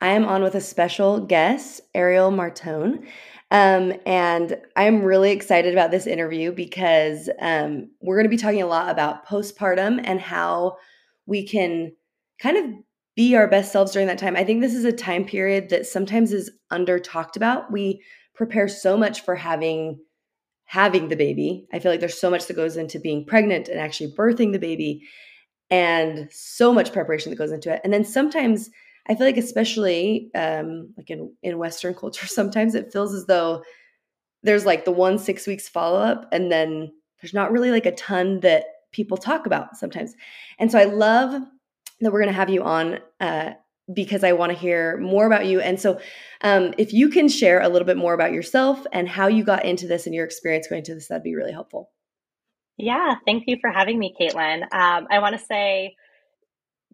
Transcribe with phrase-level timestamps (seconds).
[0.00, 3.06] I am on with a special guest, Arielle Martone.
[3.50, 8.62] Um, and I'm really excited about this interview because um, we're going to be talking
[8.62, 10.76] a lot about postpartum and how
[11.26, 11.92] we can
[12.40, 12.64] kind of
[13.16, 14.36] be our best selves during that time.
[14.36, 17.72] I think this is a time period that sometimes is under talked about.
[17.72, 18.02] We
[18.34, 19.98] prepare so much for having
[20.66, 21.66] having the baby.
[21.72, 24.58] I feel like there's so much that goes into being pregnant and actually birthing the
[24.58, 25.02] baby
[25.70, 27.80] and so much preparation that goes into it.
[27.82, 28.68] And then sometimes
[29.08, 33.62] I feel like, especially um, like in in Western culture, sometimes it feels as though
[34.42, 37.94] there's like the one six weeks follow up, and then there's not really like a
[37.94, 40.14] ton that people talk about sometimes.
[40.58, 41.42] And so I love
[42.00, 43.52] that we're to have you on uh,
[43.92, 45.60] because I want to hear more about you.
[45.60, 46.00] And so,
[46.42, 49.64] um, if you can share a little bit more about yourself and how you got
[49.64, 51.90] into this and your experience going to this, that'd be really helpful.
[52.76, 54.62] Yeah, thank you for having me, Katelin.
[54.62, 55.96] Um, I want to say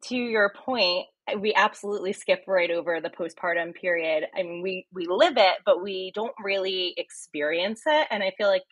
[0.04, 1.06] to your point,
[1.40, 4.24] we absolutely skip right over the postpartum period.
[4.36, 8.06] I mean, we we live it, but we don't really experience it.
[8.10, 8.64] And I feel like,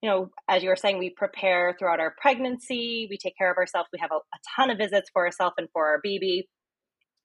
[0.00, 3.06] you know, as you were saying, we prepare throughout our pregnancy.
[3.10, 3.88] We take care of ourselves.
[3.92, 6.48] We have a, a ton of visits for ourselves and for our baby,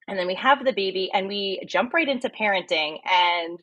[0.08, 2.98] and then we have the baby, and we jump right into parenting.
[3.06, 3.60] And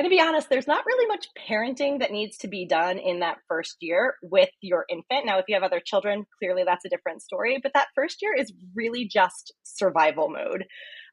[0.00, 3.20] going to be honest, there's not really much parenting that needs to be done in
[3.20, 5.26] that first year with your infant.
[5.26, 8.34] Now, if you have other children, clearly that's a different story, but that first year
[8.34, 10.64] is really just survival mode.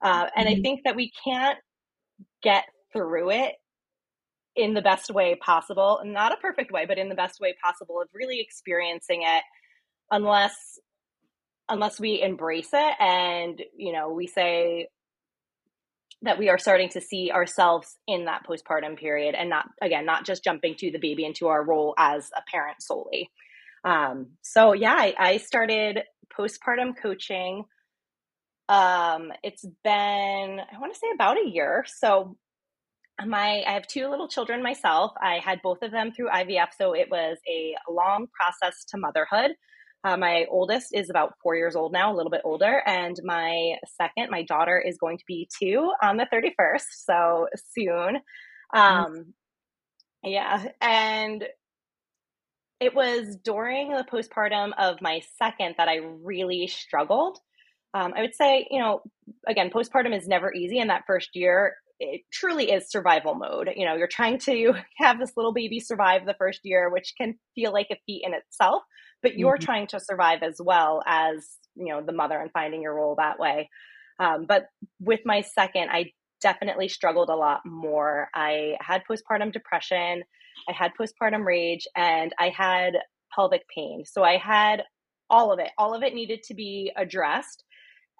[0.01, 0.59] Uh, and mm-hmm.
[0.59, 1.57] I think that we can't
[2.41, 2.63] get
[2.93, 3.55] through it
[4.55, 8.01] in the best way possible, not a perfect way, but in the best way possible
[8.01, 9.43] of really experiencing it
[10.11, 10.55] unless
[11.69, 14.87] unless we embrace it and you know we say
[16.23, 20.25] that we are starting to see ourselves in that postpartum period and not again not
[20.25, 23.29] just jumping to the baby into our role as a parent solely.
[23.83, 25.99] Um, so yeah I, I, started
[26.37, 27.63] postpartum coaching.
[28.67, 31.85] Um, it's been i want to say about a year.
[31.87, 32.35] So
[33.25, 35.11] my i have two little children myself.
[35.21, 39.51] I had both of them through ivf so it was a long process to motherhood
[40.03, 42.81] uh, my oldest is about four years old now, a little bit older.
[42.85, 46.83] And my second, my daughter, is going to be two on the 31st.
[47.05, 48.19] So soon.
[48.73, 49.33] Um,
[50.23, 50.67] yeah.
[50.81, 51.45] And
[52.79, 57.39] it was during the postpartum of my second that I really struggled.
[57.93, 59.01] Um, I would say, you know,
[59.47, 60.77] again, postpartum is never easy.
[60.77, 63.71] In that first year, it truly is survival mode.
[63.75, 67.35] You know, you're trying to have this little baby survive the first year, which can
[67.55, 68.83] feel like a feat in itself
[69.27, 69.65] but you're mm-hmm.
[69.65, 73.39] trying to survive as well as you know the mother and finding your role that
[73.39, 73.69] way.
[74.19, 74.67] Um, but
[74.99, 78.29] with my second i definitely struggled a lot more.
[78.33, 80.23] I had postpartum depression
[80.69, 82.93] i had postpartum rage and i had
[83.35, 84.03] pelvic pain.
[84.05, 84.83] So i had
[85.29, 87.63] all of it all of it needed to be addressed.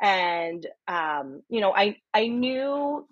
[0.01, 3.07] And um, you know i i knew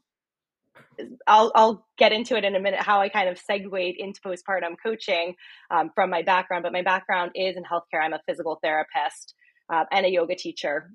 [1.28, 4.76] I'll, I'll get into it in a minute how I kind of segued into postpartum
[4.82, 5.36] coaching
[5.72, 8.02] um, from my background, but my background is in healthcare.
[8.02, 9.34] I'm a physical therapist
[9.72, 10.92] uh, and a yoga teacher.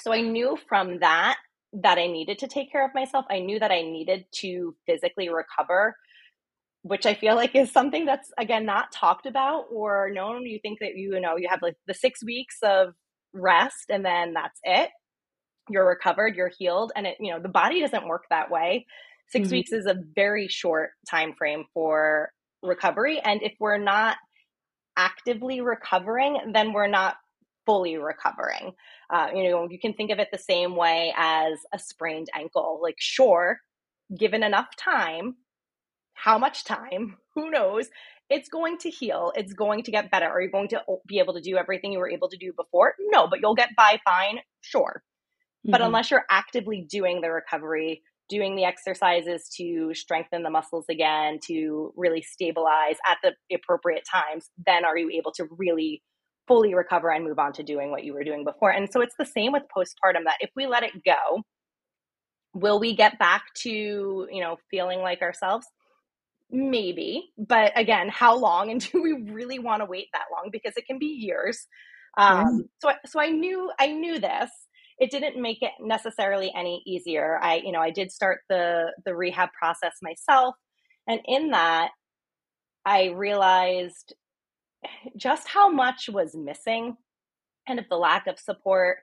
[0.00, 1.38] So I knew from that
[1.72, 3.26] that I needed to take care of myself.
[3.30, 5.96] I knew that I needed to physically recover,
[6.82, 10.46] which I feel like is something that's, again, not talked about or known.
[10.46, 12.94] You think that you, you know, you have like the six weeks of
[13.34, 14.90] rest and then that's it
[15.70, 18.86] you're recovered you're healed and it you know the body doesn't work that way
[19.30, 19.52] 6 mm-hmm.
[19.52, 22.30] weeks is a very short time frame for
[22.62, 24.16] recovery and if we're not
[24.96, 27.16] actively recovering then we're not
[27.66, 28.72] fully recovering.
[29.10, 32.80] Uh, you know you can think of it the same way as a sprained ankle.
[32.82, 33.58] Like sure
[34.16, 35.36] given enough time
[36.14, 37.16] how much time?
[37.34, 37.88] Who knows?
[38.30, 39.32] It's going to heal.
[39.36, 40.26] It's going to get better.
[40.26, 42.94] Are you going to be able to do everything you were able to do before?
[42.98, 45.02] No but you'll get by fine sure.
[45.58, 45.72] Mm-hmm.
[45.72, 51.38] but unless you're actively doing the recovery doing the exercises to strengthen the muscles again,
[51.46, 56.02] to really stabilize at the appropriate times, then are you able to really
[56.48, 58.70] fully recover and move on to doing what you were doing before.
[58.70, 61.42] And so it's the same with postpartum that if we let it go,
[62.54, 65.66] will we get back to, you know, feeling like ourselves?
[66.50, 70.72] Maybe, but again, how long and do we really want to wait that long because
[70.76, 71.66] it can be years.
[72.16, 74.50] Um, so so I knew I knew this
[74.98, 77.38] it didn't make it necessarily any easier.
[77.40, 80.56] I, you know, I did start the the rehab process myself,
[81.06, 81.90] and in that,
[82.84, 84.14] I realized
[85.16, 86.96] just how much was missing,
[87.66, 88.98] kind of the lack of support.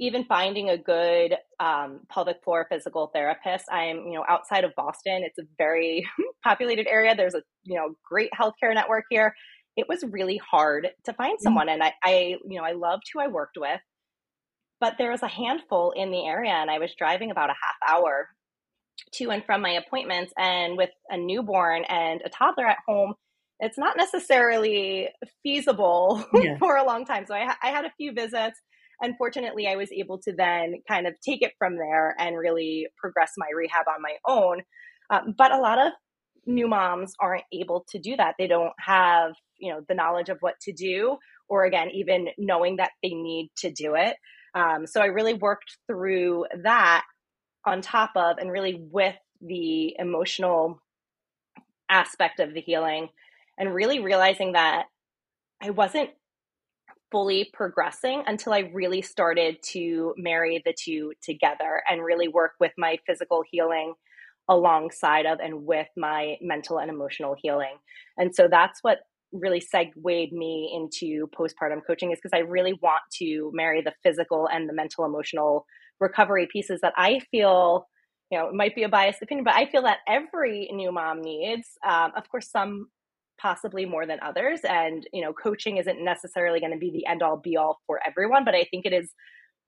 [0.00, 3.64] Even finding a good um, pelvic floor physical therapist.
[3.68, 5.24] I'm, you know, outside of Boston.
[5.24, 6.06] It's a very
[6.44, 7.16] populated area.
[7.16, 9.34] There's a, you know, great healthcare network here.
[9.76, 11.42] It was really hard to find mm.
[11.42, 13.80] someone, and I, I, you know, I loved who I worked with
[14.80, 17.94] but there was a handful in the area and i was driving about a half
[17.96, 18.28] hour
[19.12, 23.14] to and from my appointments and with a newborn and a toddler at home
[23.60, 25.08] it's not necessarily
[25.42, 26.56] feasible yeah.
[26.58, 27.26] for a long time.
[27.26, 28.60] So I, I had a few visits
[29.00, 33.30] unfortunately i was able to then kind of take it from there and really progress
[33.36, 34.62] my rehab on my own.
[35.10, 35.92] Um, but a lot of
[36.46, 38.34] new moms aren't able to do that.
[38.38, 41.16] They don't have you know the knowledge of what to do
[41.48, 44.16] or again even knowing that they need to do it
[44.54, 47.04] um, so I really worked through that
[47.64, 50.80] on top of and really with the emotional
[51.88, 53.08] aspect of the healing
[53.58, 54.86] and really realizing that
[55.62, 56.10] I wasn't
[57.10, 62.72] fully progressing until I really started to marry the two together and really work with
[62.76, 63.94] my physical healing
[64.48, 67.76] alongside of and with my mental and emotional healing.
[68.16, 69.00] And so that's what
[69.32, 69.96] really segued
[70.32, 74.72] me into postpartum coaching is because I really want to marry the physical and the
[74.72, 75.66] mental emotional
[76.00, 77.86] recovery pieces that I feel,
[78.30, 81.20] you know, it might be a biased opinion, but I feel that every new mom
[81.20, 81.68] needs.
[81.86, 82.88] Um, of course, some
[83.40, 84.60] possibly more than others.
[84.68, 88.00] And, you know, coaching isn't necessarily going to be the end all be all for
[88.06, 89.12] everyone, but I think it is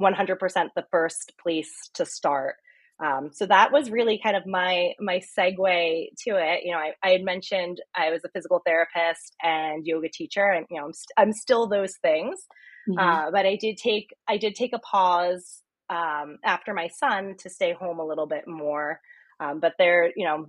[0.01, 0.39] 100%
[0.75, 2.57] the first place to start.
[3.03, 6.65] Um, so that was really kind of my my segue to it.
[6.65, 10.67] You know, I, I, had mentioned I was a physical therapist and yoga teacher, and
[10.71, 12.47] you know, I'm, st- I'm still those things.
[12.89, 12.99] Mm-hmm.
[12.99, 17.51] Uh, but I did take I did take a pause um, after my son to
[17.51, 19.01] stay home a little bit more.
[19.41, 20.49] Um, but there, you know,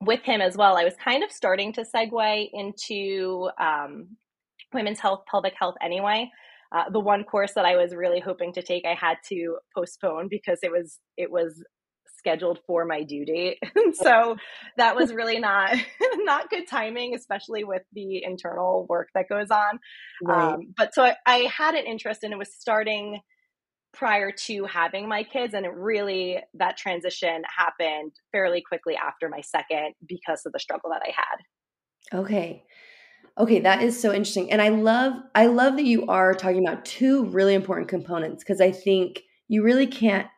[0.00, 4.16] with him as well, I was kind of starting to segue into um,
[4.72, 6.30] women's health, pelvic health anyway.
[6.74, 10.28] Uh, the one course that I was really hoping to take, I had to postpone
[10.28, 11.62] because it was it was
[12.18, 13.58] scheduled for my due date.
[13.94, 14.36] so
[14.76, 15.70] that was really not
[16.16, 19.78] not good timing, especially with the internal work that goes on.
[20.22, 20.54] Right.
[20.54, 23.20] Um, but so I, I had an interest and it was starting
[23.92, 29.40] prior to having my kids and it really that transition happened fairly quickly after my
[29.40, 32.18] second because of the struggle that I had.
[32.20, 32.64] Okay.
[33.36, 34.50] Okay, that is so interesting.
[34.52, 38.60] And I love I love that you are talking about two really important components because
[38.60, 40.28] I think you really can't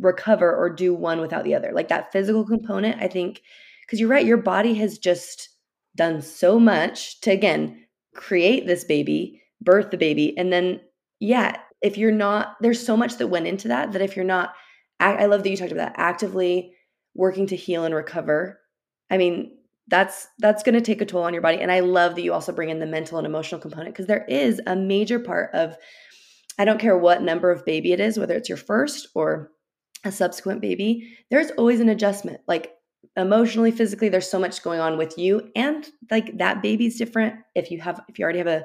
[0.00, 1.70] recover or do one without the other.
[1.72, 3.42] Like that physical component, I think
[3.86, 5.50] because you're right, your body has just
[5.94, 10.80] done so much to again create this baby, birth the baby, and then
[11.20, 14.54] yeah, if you're not there's so much that went into that that if you're not
[14.98, 16.72] I love that you talked about that actively
[17.14, 18.60] working to heal and recover.
[19.10, 19.52] I mean,
[19.88, 21.58] that's that's going to take a toll on your body.
[21.58, 24.24] And i love that you also bring in the mental and emotional component because there
[24.24, 25.76] is a major part of
[26.58, 29.52] i don't care what number of baby it is whether it's your first or
[30.04, 32.40] a subsequent baby there's always an adjustment.
[32.46, 32.72] Like
[33.16, 37.36] emotionally physically there's so much going on with you and like that baby's different.
[37.54, 38.64] If you have if you already have a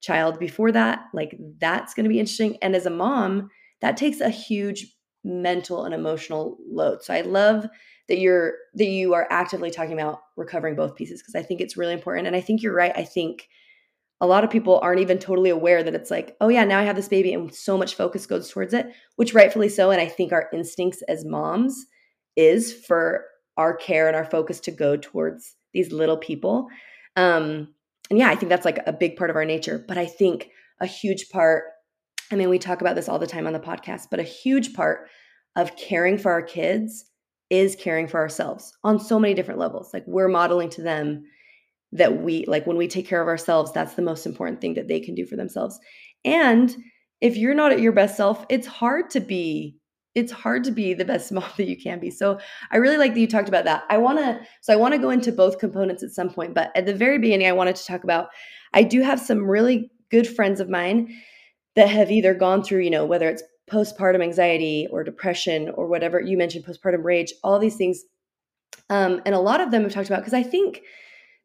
[0.00, 2.58] child before that like that's going to be interesting.
[2.62, 3.48] And as a mom
[3.80, 4.86] that takes a huge
[5.24, 7.02] mental and emotional load.
[7.02, 7.66] So i love
[8.08, 11.76] that you're that you are actively talking about recovering both pieces because I think it's
[11.76, 12.92] really important and I think you're right.
[12.96, 13.48] I think
[14.20, 16.84] a lot of people aren't even totally aware that it's like, oh yeah, now I
[16.84, 20.06] have this baby and so much focus goes towards it, which rightfully so and I
[20.06, 21.86] think our instincts as moms
[22.36, 23.24] is for
[23.56, 26.68] our care and our focus to go towards these little people.
[27.16, 27.68] Um
[28.10, 30.50] and yeah, I think that's like a big part of our nature, but I think
[30.80, 31.64] a huge part
[32.30, 34.72] I mean, we talk about this all the time on the podcast, but a huge
[34.72, 35.08] part
[35.54, 37.04] of caring for our kids
[37.52, 39.92] is caring for ourselves on so many different levels.
[39.92, 41.24] Like we're modeling to them
[41.92, 44.88] that we like when we take care of ourselves, that's the most important thing that
[44.88, 45.78] they can do for themselves.
[46.24, 46.74] And
[47.20, 49.76] if you're not at your best self, it's hard to be
[50.14, 52.10] it's hard to be the best mom that you can be.
[52.10, 52.40] So
[52.70, 53.84] I really like that you talked about that.
[53.90, 56.72] I want to so I want to go into both components at some point, but
[56.74, 58.28] at the very beginning I wanted to talk about
[58.72, 61.14] I do have some really good friends of mine
[61.76, 63.42] that have either gone through, you know, whether it's
[63.72, 68.02] postpartum anxiety or depression or whatever you mentioned, postpartum rage, all these things.
[68.90, 70.82] Um, and a lot of them have talked about because I think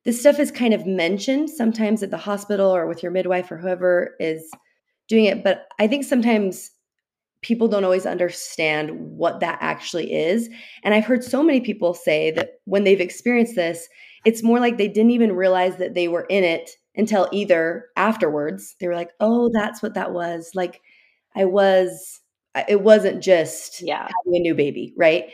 [0.03, 3.57] this stuff is kind of mentioned sometimes at the hospital or with your midwife or
[3.57, 4.50] whoever is
[5.07, 5.43] doing it.
[5.43, 6.72] But I think sometimes
[7.41, 10.50] people don't always understand what that actually is.
[10.84, 13.88] And I've heard so many people say that when they've experienced this,
[14.25, 18.75] it's more like they didn't even realize that they were in it until either afterwards
[18.79, 20.51] they were like, oh, that's what that was.
[20.55, 20.81] Like,
[21.38, 22.20] I was
[22.67, 24.03] it wasn't just yeah.
[24.03, 25.25] having a new baby, right?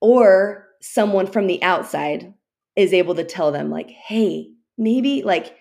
[0.00, 2.34] Or someone from the outside
[2.74, 5.56] is able to tell them like, "Hey, maybe like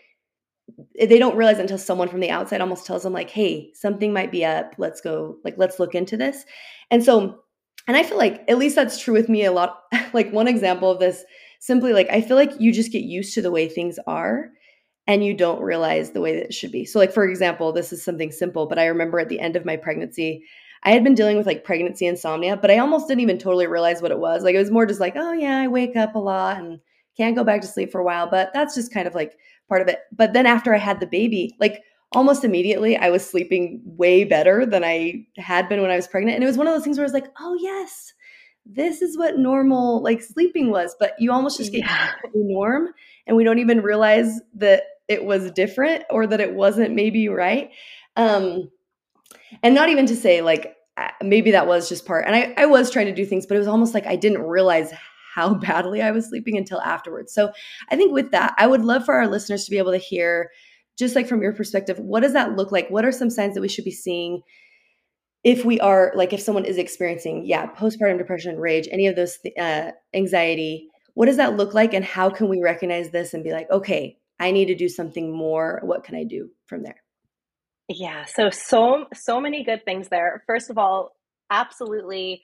[0.99, 4.11] eh, they don't realize until someone from the outside almost tells them like, "Hey, something
[4.11, 4.75] might be up.
[4.77, 6.43] Let's go like let's look into this."
[6.91, 7.39] And so
[7.87, 9.79] and I feel like at least that's true with me a lot.
[10.13, 11.23] like one example of this
[11.59, 14.49] simply like I feel like you just get used to the way things are
[15.07, 16.85] and you don't realize the way that it should be.
[16.85, 19.65] So like for example, this is something simple, but I remember at the end of
[19.65, 20.43] my pregnancy,
[20.83, 24.01] I had been dealing with like pregnancy insomnia, but I almost didn't even totally realize
[24.01, 24.43] what it was.
[24.43, 26.79] Like it was more just like, oh yeah, I wake up a lot and
[27.17, 29.81] can't go back to sleep for a while, but that's just kind of like part
[29.81, 29.99] of it.
[30.15, 31.81] But then after I had the baby, like
[32.11, 36.35] almost immediately I was sleeping way better than I had been when I was pregnant.
[36.35, 38.13] And it was one of those things where I was like, oh yes,
[38.65, 40.95] this is what normal like sleeping was.
[40.99, 42.11] But you almost just get yeah.
[42.21, 42.89] the norm
[43.27, 47.71] and we don't even realize that it was different or that it wasn't maybe right.
[48.15, 48.69] Um
[49.63, 50.75] and not even to say like
[51.21, 53.59] maybe that was just part and I, I was trying to do things, but it
[53.59, 54.93] was almost like I didn't realize
[55.35, 57.33] how badly I was sleeping until afterwards.
[57.33, 57.51] So
[57.89, 60.49] I think with that, I would love for our listeners to be able to hear,
[60.97, 62.89] just like from your perspective, what does that look like?
[62.89, 64.41] What are some signs that we should be seeing
[65.43, 69.37] if we are like if someone is experiencing, yeah, postpartum depression, rage, any of those
[69.59, 70.87] uh, anxiety?
[71.13, 74.17] What does that look like, and how can we recognize this and be like, okay,
[74.39, 75.79] I need to do something more.
[75.83, 77.01] What can I do from there?
[77.87, 80.43] Yeah, so so so many good things there.
[80.47, 81.15] First of all,
[81.51, 82.41] absolutely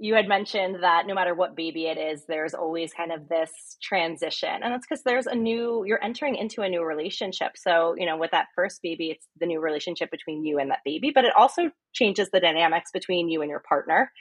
[0.00, 3.50] you had mentioned that no matter what baby it is, there's always kind of this
[3.82, 4.48] transition.
[4.62, 7.52] And that's because there's a new, you're entering into a new relationship.
[7.56, 10.84] So, you know, with that first baby, it's the new relationship between you and that
[10.84, 14.12] baby, but it also changes the dynamics between you and your partner.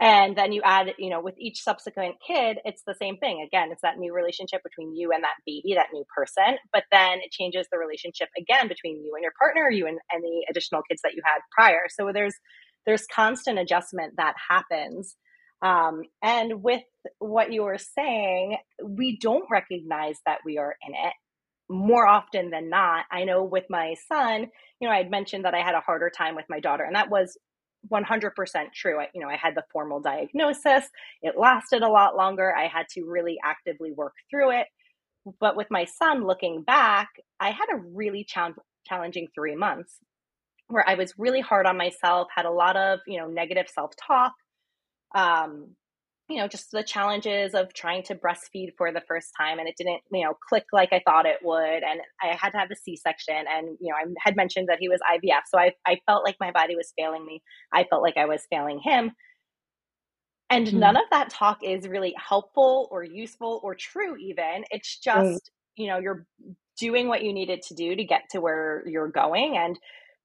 [0.00, 3.46] And then you add, you know, with each subsequent kid, it's the same thing.
[3.46, 6.56] Again, it's that new relationship between you and that baby, that new person.
[6.72, 10.44] But then it changes the relationship again between you and your partner, you and any
[10.48, 11.82] additional kids that you had prior.
[11.90, 12.34] So there's
[12.86, 15.16] there's constant adjustment that happens.
[15.62, 16.82] Um, and with
[17.18, 21.12] what you were saying, we don't recognize that we are in it
[21.68, 23.04] more often than not.
[23.12, 24.48] I know with my son,
[24.80, 26.96] you know, I had mentioned that I had a harder time with my daughter, and
[26.96, 27.36] that was
[27.88, 29.00] 100% true.
[29.00, 30.88] I, you know, I had the formal diagnosis.
[31.22, 32.54] It lasted a lot longer.
[32.54, 34.66] I had to really actively work through it.
[35.38, 37.08] But with my son, looking back,
[37.38, 38.38] I had a really ch-
[38.86, 39.98] challenging three months
[40.68, 43.92] where I was really hard on myself, had a lot of, you know, negative self
[44.06, 44.32] talk.
[45.14, 45.74] Um,
[46.30, 49.74] you know, just the challenges of trying to breastfeed for the first time and it
[49.76, 51.82] didn't, you know, click like I thought it would.
[51.82, 53.34] And I had to have a C section.
[53.34, 55.42] And, you know, I had mentioned that he was IVF.
[55.50, 57.42] So I, I felt like my body was failing me.
[57.72, 59.12] I felt like I was failing him.
[60.50, 60.78] And mm-hmm.
[60.78, 64.64] none of that talk is really helpful or useful or true, even.
[64.70, 66.26] It's just, you know, you're
[66.78, 69.56] doing what you needed to do to get to where you're going.
[69.56, 69.78] And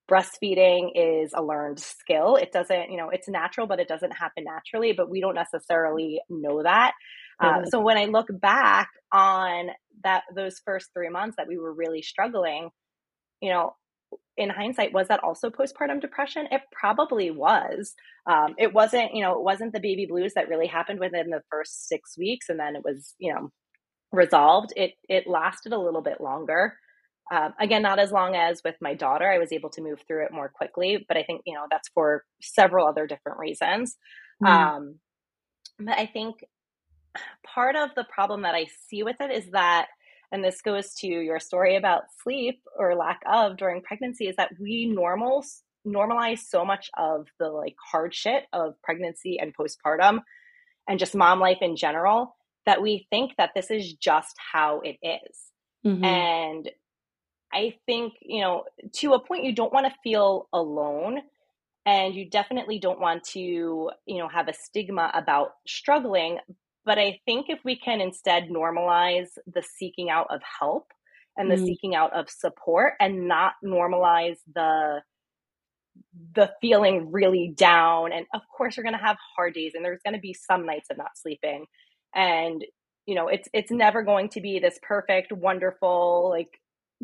[0.10, 2.36] breastfeeding is a learned skill.
[2.36, 6.22] It doesn't, you know, it's natural, but it doesn't happen naturally, but we don't necessarily
[6.30, 6.94] know that.
[7.40, 9.68] Uh, so when I look back on
[10.04, 12.70] that, those first three months that we were really struggling,
[13.42, 13.76] you know,
[14.38, 16.48] in hindsight, was that also postpartum depression?
[16.52, 17.94] It probably was.
[18.26, 21.42] Um, it wasn't, you know, it wasn't the baby blues that really happened within the
[21.50, 23.52] first six weeks, and then it was, you know,
[24.12, 24.72] resolved.
[24.76, 26.78] It it lasted a little bit longer.
[27.32, 29.30] Um, again, not as long as with my daughter.
[29.30, 31.90] I was able to move through it more quickly, but I think, you know, that's
[31.90, 33.98] for several other different reasons.
[34.44, 34.48] Mm.
[34.48, 34.96] Um,
[35.80, 36.46] but I think
[37.46, 39.88] part of the problem that I see with it is that,
[40.32, 44.52] and this goes to your story about sleep or lack of during pregnancy, is that
[44.60, 45.44] we normal
[45.88, 50.20] normalize so much of the like hard shit of pregnancy and postpartum
[50.88, 54.98] and just mom life in general that we think that this is just how it
[55.04, 55.38] is.
[55.86, 56.04] Mm-hmm.
[56.04, 56.70] And
[57.56, 58.66] I think, you know,
[58.98, 61.20] to a point, you don't want to feel alone.
[61.88, 66.40] And you definitely don't want to, you know, have a stigma about struggling.
[66.84, 70.88] But I think if we can instead normalize the seeking out of help
[71.38, 71.66] and the mm.
[71.66, 75.02] seeking out of support and not normalize the
[76.34, 80.02] the feeling really down and of course you're going to have hard days and there's
[80.04, 81.66] going to be some nights of not sleeping
[82.14, 82.66] and
[83.06, 86.60] you know it's it's never going to be this perfect wonderful like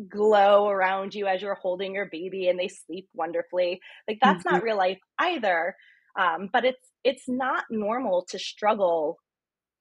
[0.08, 3.80] glow around you as you're holding your baby and they sleep wonderfully.
[4.08, 4.54] Like that's mm-hmm.
[4.54, 5.74] not real life either
[6.18, 9.18] um, but it's it's not normal to struggle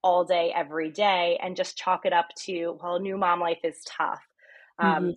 [0.03, 3.84] all day every day and just chalk it up to well new mom life is
[3.86, 4.22] tough.
[4.80, 5.10] Um, mm-hmm.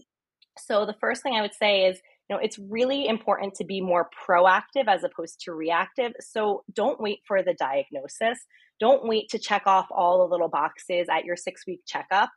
[0.59, 3.81] so the first thing i would say is you know it's really important to be
[3.81, 6.13] more proactive as opposed to reactive.
[6.21, 8.39] So don't wait for the diagnosis.
[8.81, 12.31] Don't wait to check off all the little boxes at your six week checkup.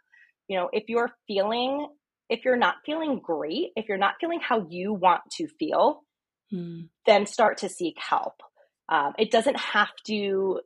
[0.48, 1.88] You know if you're feeling
[2.30, 6.02] if you're not feeling great, if you're not feeling how you want to feel,
[6.50, 6.82] hmm.
[7.06, 8.42] then start to seek help.
[8.90, 10.62] Um, it doesn't have to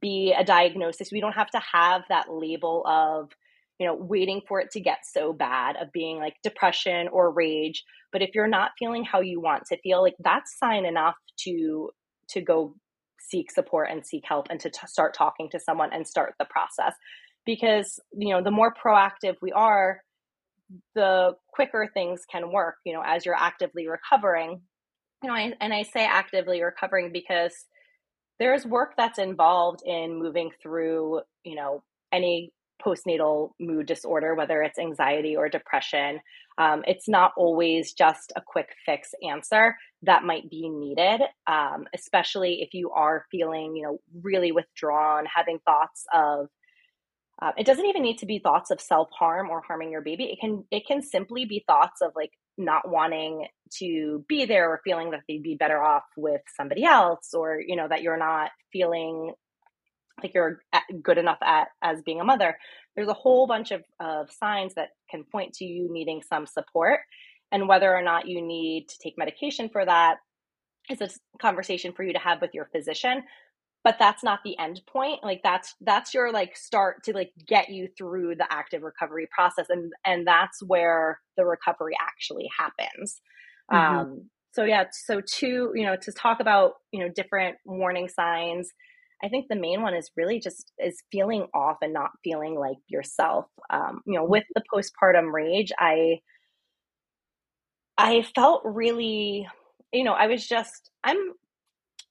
[0.00, 1.12] be a diagnosis.
[1.12, 3.30] We don't have to have that label of,
[3.78, 7.84] you know, waiting for it to get so bad of being like depression or rage.
[8.12, 11.90] But if you're not feeling how you want to feel, like that's sign enough to
[12.30, 12.74] to go
[13.20, 16.44] seek support and seek help and to t- start talking to someone and start the
[16.44, 16.94] process
[17.44, 20.00] because you know the more proactive we are
[20.94, 24.60] the quicker things can work you know as you're actively recovering.
[25.22, 27.54] You know I, and i say actively recovering because
[28.38, 32.52] there's work that's involved in moving through you know any
[32.84, 36.20] postnatal mood disorder whether it's anxiety or depression.
[36.56, 42.62] Um, it's not always just a quick fix answer that might be needed um, especially
[42.62, 46.48] if you are feeling you know really withdrawn having thoughts of
[47.42, 50.24] uh, it doesn't even need to be thoughts of self-harm or harming your baby.
[50.24, 53.48] It can it can simply be thoughts of like not wanting
[53.78, 57.74] to be there or feeling that they'd be better off with somebody else or you
[57.74, 59.32] know that you're not feeling
[60.22, 60.60] like you're
[61.02, 62.56] good enough at as being a mother.
[62.94, 67.00] There's a whole bunch of, of signs that can point to you needing some support
[67.50, 70.18] and whether or not you need to take medication for that
[70.88, 71.08] is a
[71.40, 73.22] conversation for you to have with your physician
[73.84, 77.68] but that's not the end point like that's that's your like start to like get
[77.68, 83.20] you through the active recovery process and and that's where the recovery actually happens
[83.70, 83.98] mm-hmm.
[83.98, 88.70] um so yeah so to you know to talk about you know different warning signs
[89.22, 92.78] i think the main one is really just is feeling off and not feeling like
[92.88, 96.18] yourself um you know with the postpartum rage i
[97.98, 99.46] i felt really
[99.92, 101.18] you know i was just i'm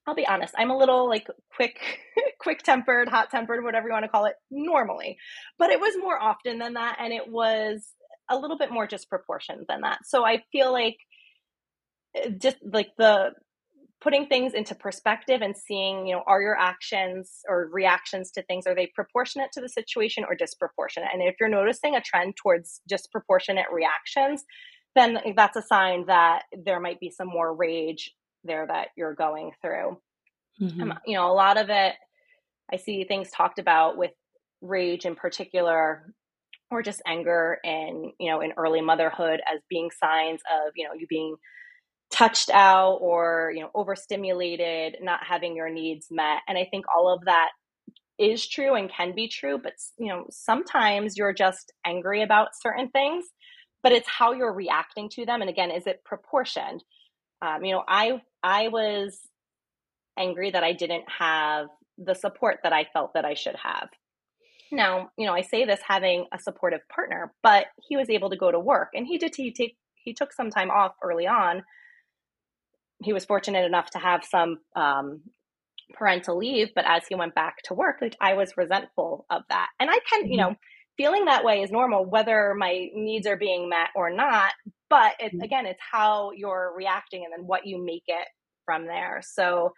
[0.05, 1.79] I'll be honest, I'm a little like quick,
[2.39, 5.17] quick tempered, hot tempered, whatever you want to call it, normally.
[5.57, 6.97] But it was more often than that.
[6.99, 7.93] And it was
[8.29, 9.99] a little bit more disproportionate than that.
[10.05, 10.97] So I feel like
[12.15, 13.31] eh, just like the
[14.01, 18.67] putting things into perspective and seeing, you know, are your actions or reactions to things,
[18.67, 21.09] are they proportionate to the situation or disproportionate?
[21.13, 24.43] And if you're noticing a trend towards disproportionate reactions,
[24.95, 28.11] then that's a sign that there might be some more rage
[28.43, 29.97] there that you're going through.
[30.61, 30.81] Mm-hmm.
[30.81, 31.93] Um, you know, a lot of it,
[32.71, 34.11] I see things talked about with
[34.61, 36.13] rage in particular,
[36.71, 40.93] or just anger and, you know, in early motherhood as being signs of, you know,
[40.97, 41.35] you being
[42.11, 46.39] touched out or, you know, overstimulated, not having your needs met.
[46.47, 47.49] And I think all of that
[48.17, 52.89] is true and can be true, but, you know, sometimes you're just angry about certain
[52.89, 53.25] things,
[53.83, 55.41] but it's how you're reacting to them.
[55.41, 56.83] And again, is it proportioned?
[57.43, 59.19] Um, you know, I I was
[60.17, 63.89] angry that I didn't have the support that I felt that I should have.
[64.71, 68.37] Now, you know, I say this having a supportive partner, but he was able to
[68.37, 71.63] go to work and he did he take he took some time off early on.
[73.03, 75.21] He was fortunate enough to have some um,
[75.93, 79.67] parental leave, but as he went back to work, like I was resentful of that.
[79.79, 80.51] And I can, you mm-hmm.
[80.51, 80.55] know,
[80.97, 84.51] feeling that way is normal whether my needs are being met or not
[84.93, 85.41] but it, mm-hmm.
[85.41, 88.27] again it's how you're reacting and then what you make it
[88.65, 89.21] from there.
[89.23, 89.73] So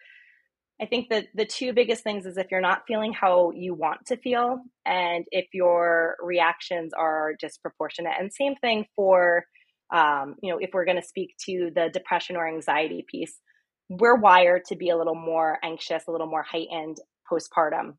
[0.82, 4.06] i think that the two biggest things is if you're not feeling how you want
[4.06, 8.12] to feel and if your reactions are disproportionate.
[8.20, 9.46] And same thing for
[9.94, 13.40] um, you know if we're going to speak to the depression or anxiety piece
[13.88, 16.98] we're wired to be a little more anxious a little more heightened
[17.32, 17.94] postpartum.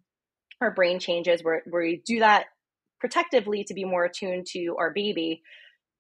[0.60, 2.46] Our brain changes where, where we do that
[3.06, 5.42] protectively to be more attuned to our baby.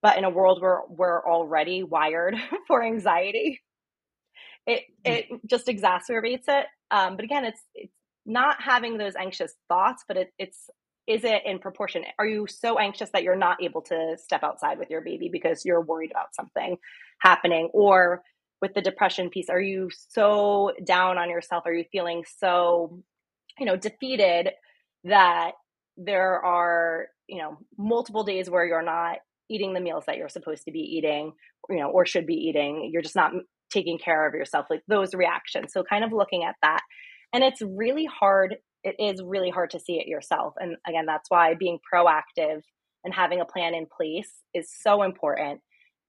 [0.02, 3.60] But in a world where we're already wired for anxiety,
[4.66, 6.66] it it just exacerbates it.
[6.90, 7.92] Um, but again, it's it's
[8.24, 10.68] not having those anxious thoughts, but it, it's
[11.06, 12.02] is it in proportion?
[12.18, 15.64] Are you so anxious that you're not able to step outside with your baby because
[15.64, 16.76] you're worried about something
[17.20, 17.70] happening?
[17.72, 18.22] Or
[18.60, 21.62] with the depression piece, are you so down on yourself?
[21.64, 23.00] Are you feeling so,
[23.58, 24.50] you know, defeated
[25.04, 25.52] that
[25.96, 30.64] there are you know multiple days where you're not eating the meals that you're supposed
[30.64, 31.32] to be eating
[31.70, 32.90] you know or should be eating.
[32.92, 33.32] You're just not
[33.70, 35.72] taking care of yourself like those reactions.
[35.72, 36.80] So kind of looking at that.
[37.32, 40.54] And it's really hard it is really hard to see it yourself.
[40.58, 42.60] And again that's why being proactive
[43.04, 45.60] and having a plan in place is so important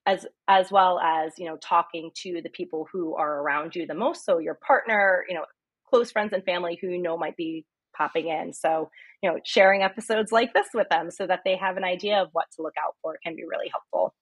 [0.06, 3.94] as as well as you know talking to the people who are around you the
[3.94, 4.26] most.
[4.26, 5.46] So your partner you know
[5.90, 7.66] close friends and family who you know might be
[7.98, 8.54] popping in.
[8.54, 8.90] So,
[9.22, 12.30] you know, sharing episodes like this with them so that they have an idea of
[12.34, 14.14] what to look out for can be really helpful.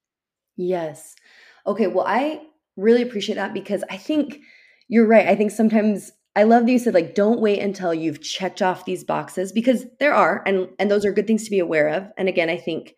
[0.57, 1.15] Yes.
[1.67, 1.87] Okay.
[1.87, 2.41] Well, I
[2.77, 4.39] really appreciate that because I think
[4.87, 5.27] you're right.
[5.27, 8.85] I think sometimes I love that you said like don't wait until you've checked off
[8.85, 12.07] these boxes because there are and and those are good things to be aware of.
[12.17, 12.95] And again, I think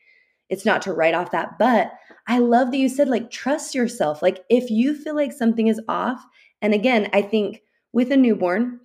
[0.50, 1.92] it's not to write off that, but
[2.28, 4.22] I love that you said like trust yourself.
[4.22, 6.24] Like if you feel like something is off,
[6.62, 7.62] and again, I think
[7.94, 8.80] with a newborn,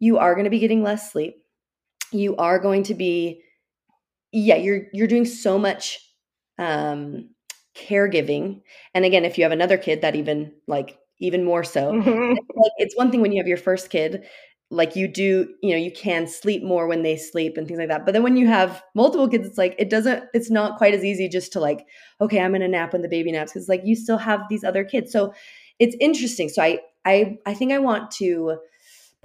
[0.00, 1.36] you are going to be getting less sleep.
[2.12, 3.42] You are going to be
[4.32, 5.98] yeah, you're you're doing so much
[6.58, 7.30] um
[7.76, 8.62] caregiving.
[8.94, 11.92] And again, if you have another kid that even like even more so.
[11.92, 12.36] Mhm.
[12.56, 14.24] Like, it's one thing when you have your first kid,
[14.70, 17.88] like you do, you know, you can sleep more when they sleep and things like
[17.88, 18.04] that.
[18.04, 21.04] But then when you have multiple kids, it's like it doesn't, it's not quite as
[21.04, 21.86] easy just to like,
[22.20, 24.84] okay, I'm gonna nap when the baby naps because like you still have these other
[24.84, 25.12] kids.
[25.12, 25.34] So
[25.78, 26.48] it's interesting.
[26.48, 28.58] So I I I think I want to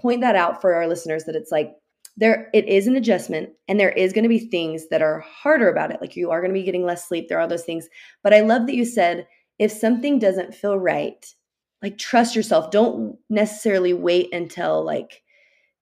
[0.02, 1.74] point that out for our listeners that it's like
[2.18, 5.70] there it is an adjustment and there is going to be things that are harder
[5.70, 6.02] about it.
[6.02, 7.30] Like you are going to be getting less sleep.
[7.30, 7.88] There are those things.
[8.24, 11.26] But i love that you said if something doesn't feel right
[11.82, 12.72] like trust yourself.
[12.72, 15.24] Don't necessarily wait until like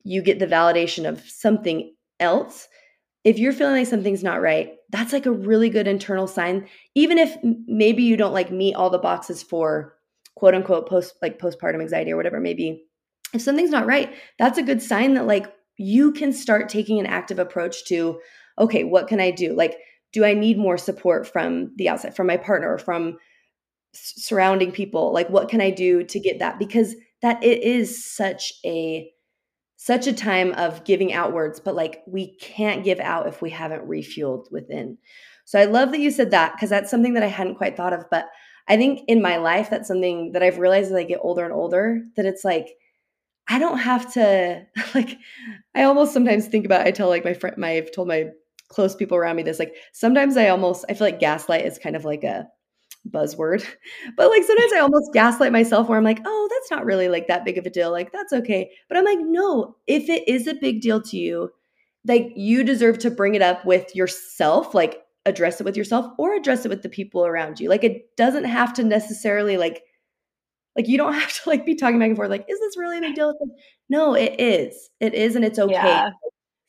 [0.03, 2.67] you get the validation of something else.
[3.23, 6.67] If you're feeling like something's not right that's like a really good internal sign.
[6.95, 7.36] Even if
[7.67, 9.93] maybe you don't like meet all the boxes for
[10.36, 12.86] quote unquote post like postpartum anxiety or whatever maybe
[13.38, 17.06] if something's not right that's a good sign that like you can start taking an
[17.06, 18.19] active approach to
[18.60, 19.54] okay what can i do?
[19.54, 19.78] Like
[20.13, 23.17] do i need more support from the outside from my partner from
[23.93, 25.13] surrounding people?
[25.13, 26.60] Like what can i do to get that?
[26.60, 29.10] Because that it is such a
[29.80, 33.88] such a time of giving outwards but like we can't give out if we haven't
[33.88, 34.97] refueled within.
[35.45, 37.93] So i love that you said that because that's something that i hadn't quite thought
[37.93, 38.26] of but
[38.67, 41.54] i think in my life that's something that i've realized as i get older and
[41.54, 42.67] older that it's like
[43.47, 45.17] i don't have to like
[45.75, 48.25] i almost sometimes think about i tell like my friend my i've told my
[48.69, 51.95] close people around me this like sometimes i almost i feel like gaslight is kind
[51.95, 52.47] of like a
[53.10, 53.65] buzzword.
[54.15, 57.27] But like sometimes I almost gaslight myself where I'm like, oh, that's not really like
[57.27, 57.91] that big of a deal.
[57.91, 58.71] Like that's okay.
[58.88, 61.51] But I'm like, no, if it is a big deal to you,
[62.05, 66.33] like you deserve to bring it up with yourself, like address it with yourself or
[66.33, 67.69] address it with the people around you.
[67.69, 69.83] Like it doesn't have to necessarily like
[70.77, 72.99] like you don't have to like be talking back and forth like is this really
[72.99, 73.27] a big deal?
[73.27, 73.59] Like,
[73.89, 74.89] no, it is.
[74.99, 75.73] It is and it's okay.
[75.73, 76.11] Yeah.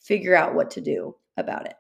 [0.00, 1.74] Figure out what to do about it.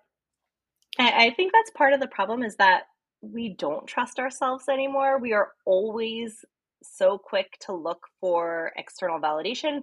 [0.98, 2.82] I, I think that's part of the problem is that
[3.20, 5.18] we don't trust ourselves anymore.
[5.18, 6.44] We are always
[6.82, 9.80] so quick to look for external validation,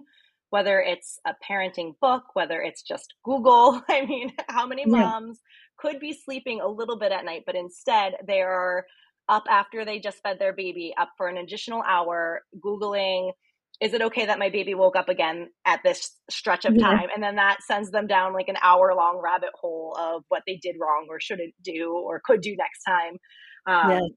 [0.50, 3.82] whether it's a parenting book, whether it's just Google.
[3.88, 5.00] I mean, how many Yeah.
[5.00, 5.40] moms
[5.76, 8.86] could be sleeping a little bit at night, but instead they are
[9.28, 13.32] up after they just fed their baby, up for an additional hour, Googling,
[13.80, 16.88] is it okay that my baby woke up again at this stretch of Yeah.
[16.88, 17.08] time?
[17.14, 20.56] And then that sends them down like an hour long rabbit hole of what they
[20.56, 23.18] did wrong or shouldn't do or could do next time.
[23.66, 24.08] Um, Yeah.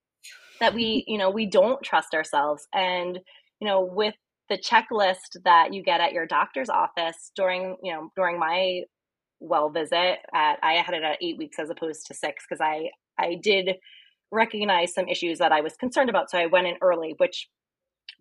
[0.62, 2.68] That we, you know, we don't trust ourselves.
[2.74, 3.20] And,
[3.62, 4.16] you know, with
[4.50, 8.82] the checklist that you get at your doctor's office during, you know, during my
[9.40, 12.90] well visit at, I had it at eight weeks as opposed to six because I,
[13.18, 13.78] I did
[14.32, 16.30] recognize some issues that I was concerned about.
[16.32, 17.48] So I went in early, which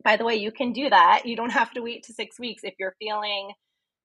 [0.04, 1.22] by the way, you can do that.
[1.26, 3.50] You don't have to wait to six weeks if you're feeling,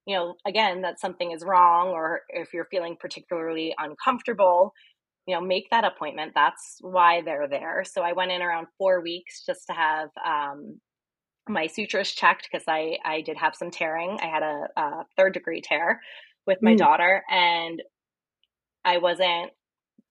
[0.06, 4.74] you know, again, that something is wrong or if you're feeling particularly uncomfortable,
[5.28, 6.34] you know, make that appointment.
[6.36, 7.84] That's why they're there.
[7.86, 10.80] So I went in around four weeks just to have um,
[11.48, 14.18] my sutures checked because I, I did have some tearing.
[14.22, 16.02] I had a, a third degree tear
[16.48, 16.78] with my Mm.
[16.78, 17.82] daughter and
[18.86, 19.52] I wasn't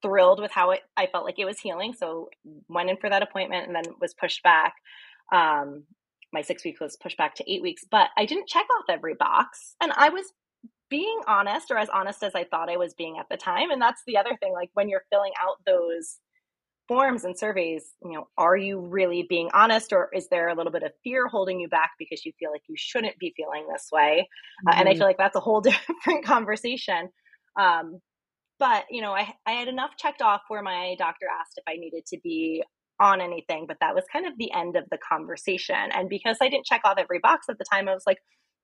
[0.02, 1.94] thrilled with how it I felt like it was healing.
[1.94, 2.28] So
[2.68, 4.74] went in for that appointment and then was pushed back.
[5.32, 5.84] Um,
[6.32, 9.14] my six weeks was pushed back to eight weeks, but I didn't check off every
[9.14, 9.74] box.
[9.80, 10.32] And I was
[10.90, 13.70] being honest or as honest as I thought I was being at the time.
[13.70, 16.18] And that's the other thing, like when you're filling out those
[16.88, 20.72] forms and surveys, you know, are you really being honest or is there a little
[20.72, 23.88] bit of fear holding you back because you feel like you shouldn't be feeling this
[23.92, 24.28] way?
[24.66, 24.94] Uh, and I Mhm.
[24.94, 27.10] feel like that's a whole different conversation.
[27.58, 28.00] Um,
[28.62, 31.76] but you know, I I had enough checked off where my doctor asked if I
[31.76, 32.62] needed to be
[33.00, 35.90] on anything, but that was kind of the end of the conversation.
[35.92, 38.18] And because I didn't check off every box at the time, I was like,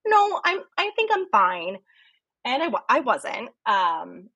[0.07, 1.79] no, I'm I think I'm fine,
[2.45, 3.51] and I I wasn't.
[3.67, 4.29] Um,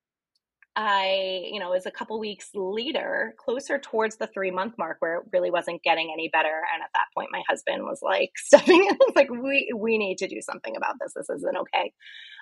[0.75, 4.97] I, you know, it was a couple weeks later, closer towards the three month mark
[4.99, 6.61] where it really wasn't getting any better.
[6.73, 10.27] And at that point, my husband was like stepping in, like, we, we need to
[10.27, 11.13] do something about this.
[11.15, 11.93] This isn't okay.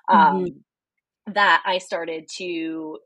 [0.07, 0.63] Um,
[1.27, 2.99] that I started to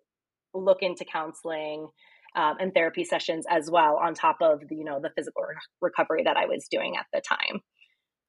[0.56, 1.88] look into counseling
[2.36, 5.56] um, and therapy sessions as well, on top of the, you know, the physical re-
[5.82, 7.62] recovery that I was doing at the time.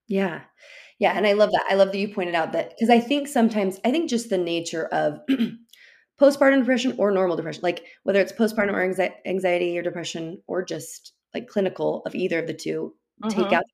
[0.08, 0.42] Yeah.
[0.98, 1.12] Yeah.
[1.12, 1.64] And I love that.
[1.68, 4.38] I love that you pointed out that because I think sometimes, I think just the
[4.38, 5.18] nature of
[6.20, 10.64] postpartum depression or normal depression, like whether it's postpartum or anxi- anxiety or depression or
[10.64, 12.94] just like clinical of either of the 2
[13.28, 13.52] take Mhm.
[13.52, 13.64] out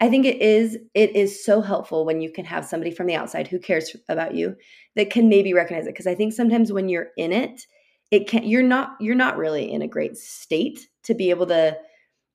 [0.00, 3.16] I think it is it is so helpful when you can have somebody from the
[3.16, 4.56] outside who cares about you
[4.96, 7.66] that can maybe recognize it because I think sometimes when you're in it,
[8.10, 11.76] it can you're not you're not really in a great state to be able to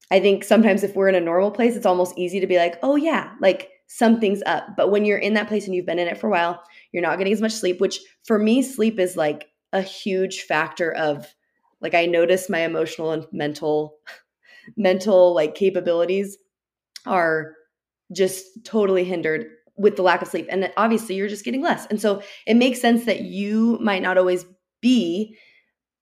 [0.10, 2.80] I think sometimes if we're in a normal place, it's almost easy to be like,
[2.82, 4.68] oh yeah, like something's up.
[4.78, 7.04] But when you're in that place and you've been in it for a while, you're
[7.04, 11.34] not getting as much sleep, which for me, sleep is like a huge factor of
[11.82, 13.98] like I notice my emotional and mental
[14.78, 16.38] mental like capabilities
[17.08, 17.54] are
[18.13, 20.48] just totally hindered with the lack of sleep.
[20.50, 21.86] And obviously you're just getting less.
[21.88, 24.46] And so it makes sense that you might not always
[24.82, 25.38] be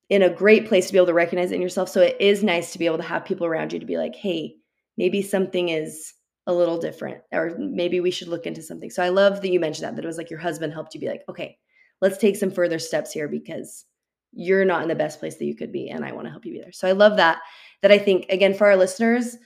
[0.08, 1.88] in a great place to be able to recognize it in yourself.
[1.88, 4.14] So it is nice to be able to have people around you to be like,
[4.14, 4.54] hey,
[4.96, 6.12] maybe something is
[6.46, 8.88] a little different, or maybe we should look into something.
[8.88, 11.00] So I love that you mentioned that, that it was like your husband helped you
[11.00, 11.58] be like, okay,
[12.00, 13.84] let's take some further steps here because
[14.32, 15.88] you're not in the best place that you could be.
[15.88, 16.72] And I want to help you be there.
[16.72, 17.40] So I love that.
[17.82, 19.36] That I think, again, for our listeners,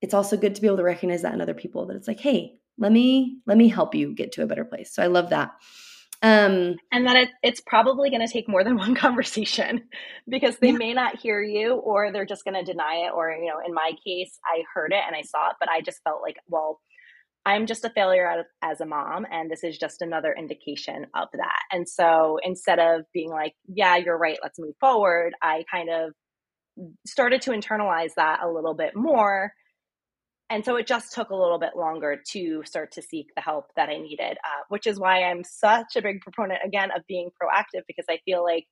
[0.00, 2.20] it's also good to be able to recognize that in other people that it's like,
[2.20, 4.92] hey, let me let me help you get to a better place.
[4.92, 5.50] So I love that.
[6.20, 9.84] Um, and that it, it's probably going to take more than one conversation
[10.28, 10.78] because they yeah.
[10.78, 13.12] may not hear you or they're just going to deny it.
[13.14, 15.80] Or, you know, in my case, I heard it and I saw it, but I
[15.80, 16.80] just felt like, well,
[17.46, 21.60] I'm just a failure as a mom, and this is just another indication of that.
[21.72, 26.12] And so instead of being like, yeah, you're right, let's move forward, I kind of
[27.06, 29.52] started to internalize that a little bit more
[30.50, 33.66] and so it just took a little bit longer to start to seek the help
[33.76, 37.30] that I needed, uh, which is why I'm such a big proponent again of being
[37.30, 38.66] proactive because I feel like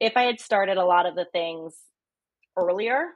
[0.00, 1.76] if I had started a lot of the things
[2.56, 3.08] earlier,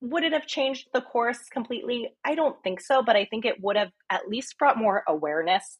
[0.00, 2.08] would it have changed the course completely?
[2.24, 5.78] I don't think so, but I think it would have at least brought more awareness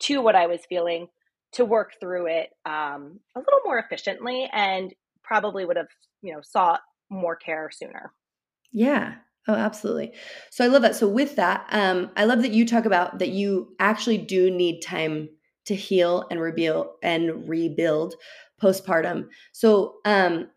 [0.00, 1.08] to what I was feeling
[1.52, 5.88] to work through it um, a little more efficiently and probably would have,
[6.22, 6.80] you know, sought
[7.10, 8.12] more care sooner.
[8.72, 9.16] Yeah,
[9.48, 10.12] Oh, absolutely.
[10.50, 10.94] So I love that.
[10.94, 14.80] So with that, um, I love that you talk about that you actually do need
[14.82, 15.30] time
[15.64, 18.14] to heal and rebuild and rebuild
[18.62, 19.28] postpartum.
[19.52, 20.48] So um,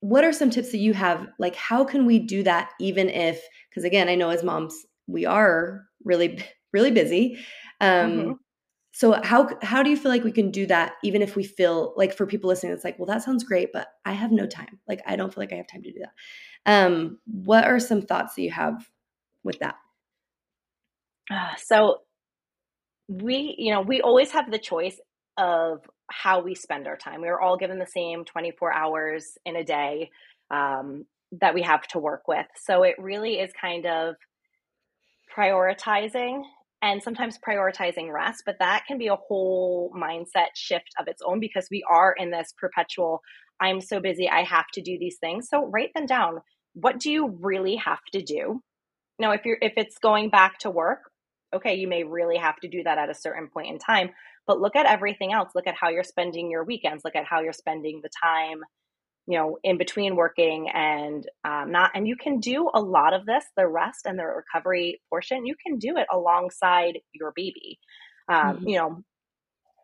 [0.00, 1.26] what are some tips that you have?
[1.38, 4.74] Like, how can we do that even if, because again, I know as moms,
[5.06, 7.38] we are really, really busy.
[7.82, 8.32] Um, mm-hmm.
[8.96, 11.92] So how how do you feel like we can do that even if we feel
[11.98, 14.80] like for people listening, it's like, well, that sounds great, but I have no time.
[14.88, 16.12] Like I don't feel like I have time to do that.
[16.64, 18.88] Um, what are some thoughts that you have
[19.44, 19.74] with that?
[21.30, 21.98] Uh, so
[23.06, 24.98] we, you know, we always have the choice
[25.36, 27.20] of how we spend our time.
[27.20, 30.10] We are all given the same 24 hours in a day
[30.50, 32.46] um, that we have to work with.
[32.56, 34.14] So it really is kind of
[35.36, 36.44] prioritizing
[36.82, 41.40] and sometimes prioritizing rest, but that can be a whole mindset shift of its own
[41.40, 43.22] because we are in this perpetual
[43.58, 45.48] I'm so busy, I have to do these things.
[45.48, 46.40] So write them down
[46.76, 48.60] what do you really have to do?
[49.18, 51.10] Now, if you're if it's going back to work,
[51.54, 54.10] okay, you may really have to do that at a certain point in time.
[54.46, 55.52] But look at everything else.
[55.54, 57.02] Look at how you're spending your weekends.
[57.02, 58.60] Look at how you're spending the time,
[59.26, 61.90] you know, in between working and um, not.
[61.94, 65.46] And you can do a lot of this, the rest and the recovery portion.
[65.46, 67.78] You can do it alongside your baby.
[68.28, 68.68] Um, mm-hmm.
[68.68, 69.02] You know,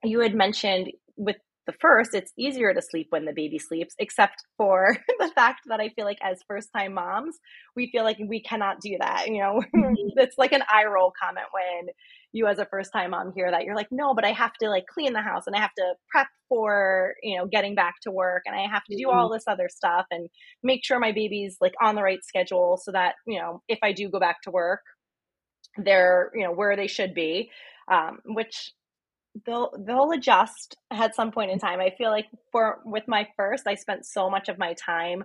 [0.05, 4.43] you had mentioned with the first, it's easier to sleep when the baby sleeps, except
[4.57, 7.37] for the fact that I feel like as first time moms,
[7.77, 9.27] we feel like we cannot do that.
[9.29, 9.95] You know, mm-hmm.
[10.17, 11.95] it's like an eye roll comment when
[12.33, 13.65] you as a first time mom hear that.
[13.65, 15.95] You're like, no, but I have to like clean the house and I have to
[16.11, 19.35] prep for, you know, getting back to work and I have to do all mm-hmm.
[19.35, 20.29] this other stuff and
[20.63, 23.93] make sure my baby's like on the right schedule so that, you know, if I
[23.93, 24.81] do go back to work,
[25.77, 27.51] they're, you know, where they should be.
[27.91, 28.73] Um, which
[29.47, 31.81] they'll they'll adjust at some point in time.
[31.81, 35.25] I feel like for with my first, I spent so much of my time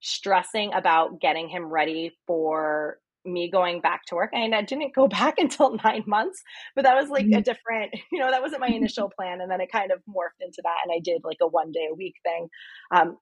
[0.00, 5.08] stressing about getting him ready for me going back to work and I didn't go
[5.08, 6.42] back until nine months
[6.74, 7.38] but that was like mm-hmm.
[7.38, 10.40] a different you know that wasn't my initial plan and then it kind of morphed
[10.40, 12.48] into that and I did like a one day a week thing
[12.94, 13.16] um,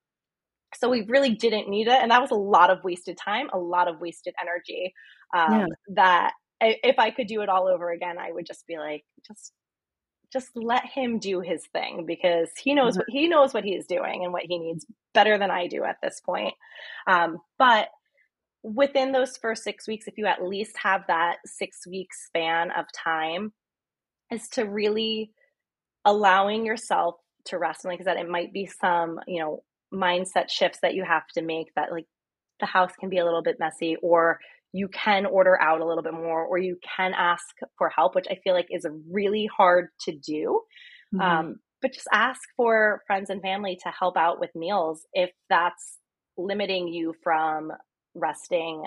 [0.77, 3.59] so we really didn't need it and that was a lot of wasted time a
[3.59, 4.93] lot of wasted energy
[5.35, 5.67] um, yeah.
[5.95, 9.53] that if I could do it all over again I would just be like just
[10.35, 13.01] just let him do his thing because he knows mm-hmm.
[13.01, 15.99] what he knows what he's doing and what he needs better than I do at
[16.03, 16.55] this point.
[17.07, 17.88] Um, but
[18.64, 22.87] within those first six weeks, if you at least have that six week span of
[22.92, 23.53] time,
[24.33, 25.31] is to really
[26.05, 27.85] allowing yourself to rest.
[27.85, 31.27] And like I said, it might be some, you know, mindset shifts that you have
[31.35, 32.07] to make that like
[32.59, 34.40] the house can be a little bit messy or
[34.72, 37.44] you can order out a little bit more or you can ask
[37.79, 40.62] for help, which I feel like is really hard to do.
[41.14, 41.20] Mm-hmm.
[41.20, 45.98] Um, but just ask for friends and family to help out with meals if that's
[46.38, 47.70] limiting you from
[48.14, 48.85] resting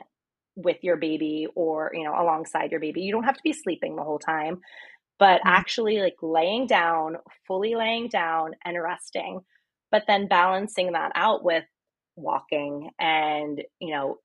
[0.56, 3.96] with your baby or you know alongside your baby you don't have to be sleeping
[3.96, 4.60] the whole time
[5.20, 5.50] but mm-hmm.
[5.50, 9.40] actually like laying down fully laying down and resting
[9.92, 11.64] but then balancing that out with
[12.16, 14.18] walking and you know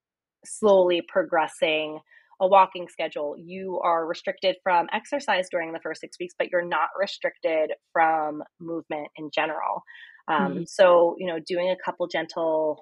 [0.44, 2.00] slowly progressing
[2.42, 3.36] a walking schedule.
[3.38, 8.42] You are restricted from exercise during the first six weeks, but you're not restricted from
[8.60, 9.84] movement in general.
[10.26, 10.62] Um, mm-hmm.
[10.66, 12.80] So, you know, doing a couple gentle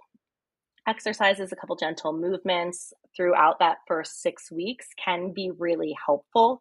[0.90, 6.60] exercises, a couple gentle movements throughout that first six weeks can be really helpful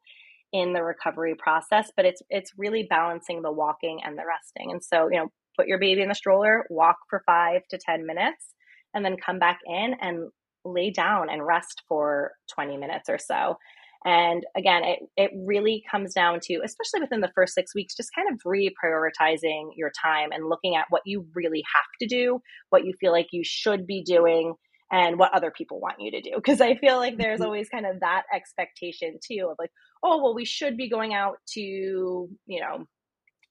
[0.54, 1.92] in the recovery process.
[1.96, 4.72] But it's it's really balancing the walking and the resting.
[4.72, 8.06] And so, you know, put your baby in the stroller, walk for five to ten
[8.06, 8.54] minutes,
[8.94, 10.30] and then come back in and
[10.66, 13.58] lay down and rest for 20 minutes or so.
[14.06, 18.16] And again, it, it really comes down to, especially within the first six weeks, just
[18.16, 22.86] kind of reprioritizing your time and looking at what you really have to do, what
[22.86, 24.54] you feel like you should be doing,
[24.92, 26.32] and what other people want you to do.
[26.36, 27.46] Because I feel like there's mm-hmm.
[27.46, 29.72] always kind of that expectation too of like,
[30.04, 32.30] oh, well, we should be going out to, you
[32.62, 32.86] know,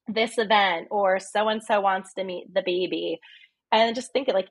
[0.09, 3.19] this event or so and so wants to meet the baby.
[3.71, 4.49] And just think it like,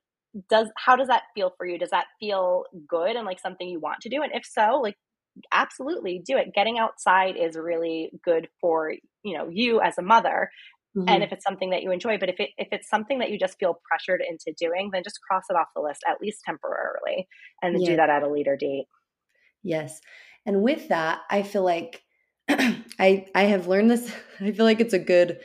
[0.50, 1.80] does how does that feel for you?
[1.80, 4.22] Does that feel good and like something you want to do?
[4.22, 4.96] And if so, like
[5.52, 6.54] absolutely do it.
[6.54, 10.50] Getting outside is really good for, you know, you as a mother.
[10.98, 11.10] Mm-hmm.
[11.10, 13.38] And if it's something that you enjoy, but if it if it's something that you
[13.38, 17.28] just feel pressured into doing, then just cross it off the list at least temporarily
[17.62, 17.90] and yeah.
[17.90, 18.86] do that at a later date.
[19.64, 20.00] Yes.
[20.46, 22.02] And with that, I feel like
[22.50, 24.12] I I have learned this.
[24.40, 25.40] I feel like it's a good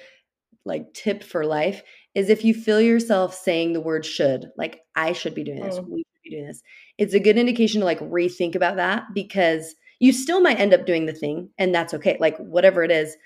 [0.64, 1.83] like tip for life
[2.14, 5.78] is if you feel yourself saying the word should, like I should be doing this,
[5.78, 5.88] mm.
[5.88, 6.62] we should be doing this.
[6.98, 10.85] It's a good indication to like rethink about that because you still might end up
[10.85, 13.17] doing the thing and that's okay like whatever it is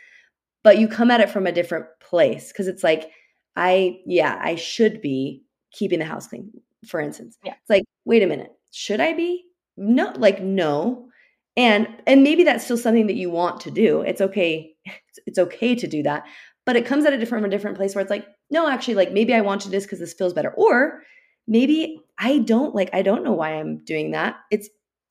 [0.62, 3.10] but you come at it from a different place because it's like
[3.56, 6.52] i yeah i should be keeping the house clean
[6.86, 7.36] for instance.
[7.42, 7.54] Yeah.
[7.54, 9.44] It's like wait a minute should i be?
[9.76, 11.08] No like no
[11.56, 14.02] and and maybe that's still something that you want to do.
[14.02, 16.24] It's okay it's, it's okay to do that
[16.66, 18.94] but it comes at a different from a different place where it's like no actually
[18.94, 21.02] like maybe i want to do this because this feels better or
[21.48, 24.36] maybe i don't like i don't know why i'm doing that.
[24.50, 24.68] It's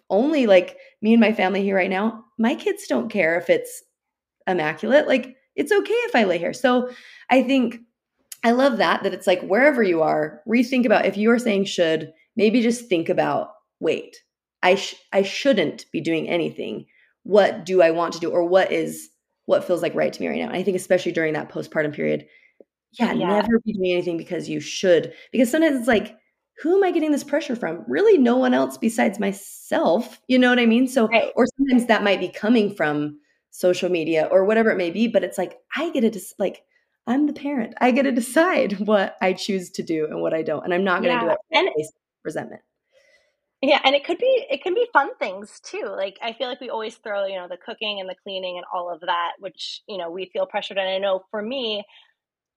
[0.09, 3.83] only like me and my family here right now, my kids don't care if it's
[4.47, 5.07] immaculate.
[5.07, 6.53] Like it's okay if I lay here.
[6.53, 6.89] So
[7.29, 7.79] I think
[8.43, 11.65] I love that that it's like wherever you are, rethink about if you are saying
[11.65, 14.17] should, maybe just think about wait,
[14.61, 16.85] I sh- I shouldn't be doing anything.
[17.23, 19.09] What do I want to do or what is
[19.45, 20.47] what feels like right to me right now?
[20.47, 22.27] And I think especially during that postpartum period,
[22.99, 25.13] yeah, yeah, never be doing anything because you should.
[25.31, 26.15] Because sometimes it's like
[26.61, 27.83] who am I getting this pressure from?
[27.87, 30.21] Really, no one else besides myself.
[30.27, 30.87] You know what I mean?
[30.87, 31.31] So, right.
[31.35, 33.19] or sometimes that might be coming from
[33.51, 36.63] social media or whatever it may be, but it's like, I get to, just like,
[37.07, 37.73] I'm the parent.
[37.79, 40.63] I get to decide what I choose to do and what I don't.
[40.63, 41.33] And I'm not going to yeah.
[41.33, 41.85] do it and
[42.23, 42.61] resentment.
[43.61, 45.85] Yeah, and it could be it can be fun things too.
[45.87, 48.65] Like I feel like we always throw, you know, the cooking and the cleaning and
[48.71, 51.83] all of that, which, you know, we feel pressured and I know for me,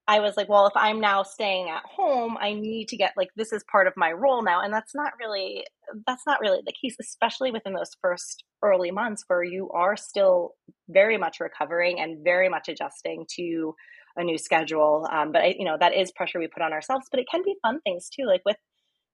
[0.09, 3.29] I was like, well, if I'm now staying at home, I need to get like
[3.37, 4.63] this is part of my role now.
[4.63, 5.67] And that's not really
[6.07, 10.53] that's not really the case, especially within those first early months where you are still
[10.89, 13.75] very much recovering and very much adjusting to
[14.17, 15.07] a new schedule.
[15.13, 17.43] Um, but I, you know, that is pressure we put on ourselves, but it can
[17.45, 18.25] be fun things too.
[18.27, 18.57] Like with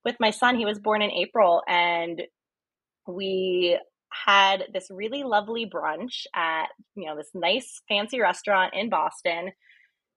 [0.05, 2.23] with my son, he was born in April and
[3.09, 3.79] we
[4.27, 9.51] had this really lovely brunch at, you know, this nice fancy restaurant in Boston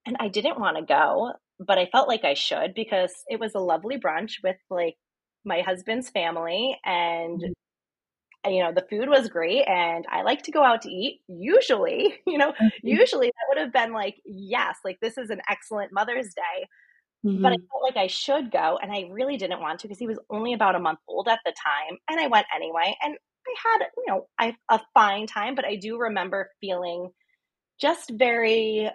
[0.08, 3.54] and I didn't want to go, but I felt like I should because it was
[3.54, 4.96] a lovely brunch with like
[5.46, 8.52] my husband's family and mm-hmm.
[8.52, 12.16] you know the food was great and I like to go out to eat usually
[12.28, 12.68] you know mm-hmm.
[12.84, 16.68] usually that would have been like yes like this is an excellent mother's day
[17.26, 17.42] mm-hmm.
[17.42, 20.08] but I felt like I should go and I really didn't want to because he
[20.08, 23.16] was only about a month old at the time and I went anyway and
[23.48, 27.12] I had you know I, a fine time but I do remember feeling
[27.80, 28.90] just very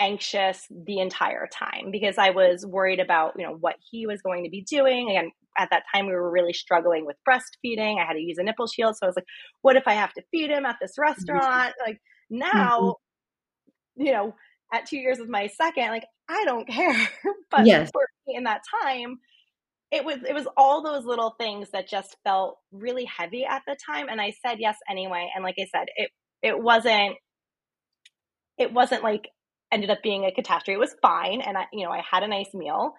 [0.00, 4.44] anxious the entire time because I was worried about, you know, what he was going
[4.44, 5.10] to be doing.
[5.10, 8.00] Again, at that time we were really struggling with breastfeeding.
[8.00, 8.96] I had to use a nipple shield.
[8.96, 9.26] So I was like,
[9.62, 11.74] what if I have to feed him at this restaurant?
[11.86, 11.98] Like
[12.30, 14.06] now, mm-hmm.
[14.06, 14.34] you know,
[14.72, 17.08] at two years with my second, like I don't care.
[17.50, 17.90] but yes.
[17.92, 19.18] for me in that time,
[19.90, 23.76] it was it was all those little things that just felt really heavy at the
[23.90, 24.08] time.
[24.08, 25.30] And I said yes anyway.
[25.34, 26.10] And like I said, it
[26.42, 27.16] it wasn't
[28.58, 29.28] it wasn't like
[29.72, 30.72] ended up being a catastrophe.
[30.72, 32.94] It was fine, and I, you know, I had a nice meal,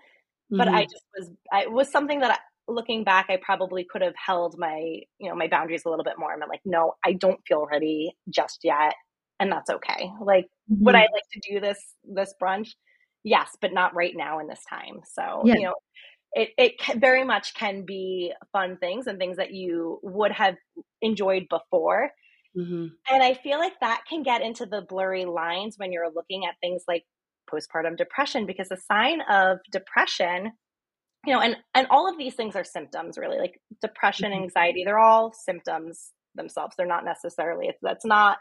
[0.49, 0.75] but mm-hmm.
[0.75, 4.15] I just was, I, it was something that, I, looking back, I probably could have
[4.15, 6.31] held my, you know, my boundaries a little bit more.
[6.31, 8.93] I'm like, no, I don't feel ready just yet,
[9.39, 10.11] and that's okay.
[10.21, 10.83] Like, mm-hmm.
[10.85, 12.69] would I like to do this this brunch?
[13.23, 15.01] Yes, but not right now in this time.
[15.13, 15.55] So, yeah.
[15.55, 15.73] you know,
[16.31, 20.55] it, it very much can be fun things and things that you would have
[21.01, 22.11] enjoyed before
[22.57, 22.87] Mm-hmm.
[23.13, 26.55] And I feel like that can get into the blurry lines when you're looking at
[26.61, 27.05] things like
[27.51, 30.51] postpartum depression because a sign of depression
[31.25, 34.43] you know and and all of these things are symptoms really like depression mm-hmm.
[34.43, 36.75] anxiety they're all symptoms themselves.
[36.75, 38.37] They're not necessarily, it's, that's not,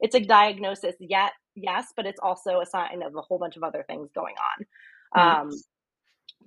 [0.00, 3.62] it's a diagnosis yet, yes, but it's also a sign of a whole bunch of
[3.62, 4.66] other things going on.
[5.16, 5.48] Mm-hmm.
[5.48, 5.50] Um,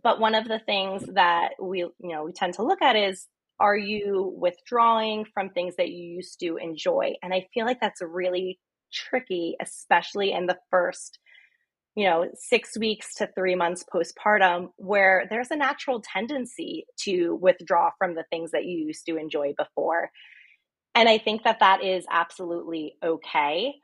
[0.04, 3.28] but one of the things that we, you know, we tend to look at is
[3.60, 7.14] are you withdrawing from things that you used to enjoy?
[7.22, 8.60] And I feel like that's really
[8.94, 11.20] tricky, especially in the first,
[11.96, 17.90] you know, six weeks to three months postpartum, where there's a natural tendency to withdraw
[17.98, 20.10] from the things that you used to enjoy before.
[20.96, 23.76] And I think that that is absolutely okay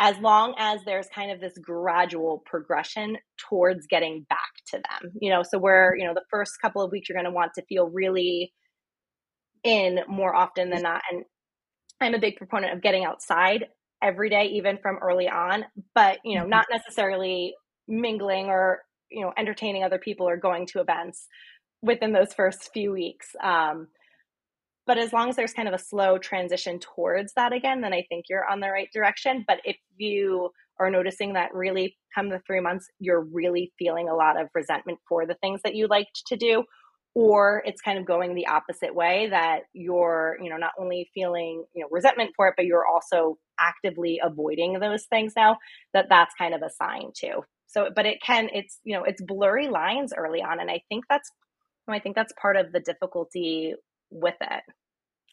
[0.00, 3.16] as long as there's kind of this gradual progression
[3.48, 6.90] towards getting back to them you know so where you know the first couple of
[6.90, 8.52] weeks you're going to want to feel really
[9.62, 11.24] in more often than not and
[12.00, 13.66] i'm a big proponent of getting outside
[14.02, 15.64] every day even from early on
[15.94, 16.50] but you know mm-hmm.
[16.50, 17.54] not necessarily
[17.86, 18.80] mingling or
[19.10, 21.26] you know entertaining other people or going to events
[21.82, 23.86] within those first few weeks um,
[24.86, 28.04] but as long as there's kind of a slow transition towards that again, then I
[28.08, 29.44] think you're on the right direction.
[29.46, 34.14] But if you are noticing that really come the three months, you're really feeling a
[34.14, 36.64] lot of resentment for the things that you liked to do,
[37.14, 41.64] or it's kind of going the opposite way that you're, you know, not only feeling,
[41.74, 45.56] you know, resentment for it, but you're also actively avoiding those things now,
[45.92, 47.44] that that's kind of a sign too.
[47.68, 50.60] So, but it can, it's, you know, it's blurry lines early on.
[50.60, 51.30] And I think that's,
[51.88, 53.74] I think that's part of the difficulty
[54.14, 54.62] with it.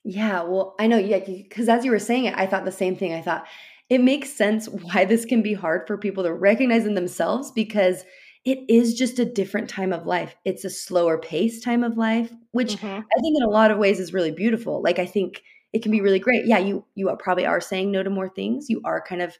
[0.03, 2.95] Yeah, well, I know, yeah, because as you were saying it, I thought the same
[2.95, 3.13] thing.
[3.13, 3.45] I thought
[3.89, 8.03] it makes sense why this can be hard for people to recognize in themselves because
[8.43, 10.35] it is just a different time of life.
[10.45, 12.87] It's a slower pace time of life, which mm-hmm.
[12.87, 14.81] I think in a lot of ways is really beautiful.
[14.81, 16.47] Like I think it can be really great.
[16.47, 18.67] Yeah, you you probably are saying no to more things.
[18.67, 19.37] You are kind of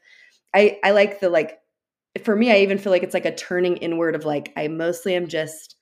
[0.54, 1.58] I I like the like
[2.22, 5.16] for me I even feel like it's like a turning inward of like I mostly
[5.16, 5.74] am just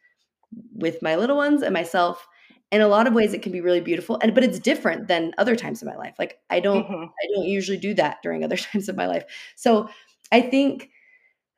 [0.72, 2.26] with my little ones and myself
[2.72, 5.32] in a lot of ways it can be really beautiful and but it's different than
[5.38, 7.04] other times in my life like i don't mm-hmm.
[7.04, 9.24] i don't usually do that during other times of my life
[9.56, 9.88] so
[10.32, 10.90] i think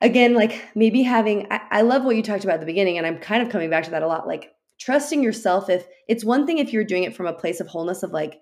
[0.00, 3.06] again like maybe having I, I, love what you talked about at the beginning and
[3.06, 6.46] i'm kind of coming back to that a lot like trusting yourself if it's one
[6.46, 8.40] thing if you're doing it from a place of wholeness of like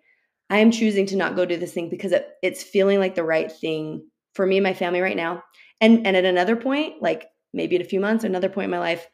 [0.48, 3.24] i am choosing to not go do this thing because it, it's feeling like the
[3.24, 5.42] right thing for me and my family right now
[5.80, 8.78] and and at another point like maybe in a few months another point in my
[8.78, 9.08] life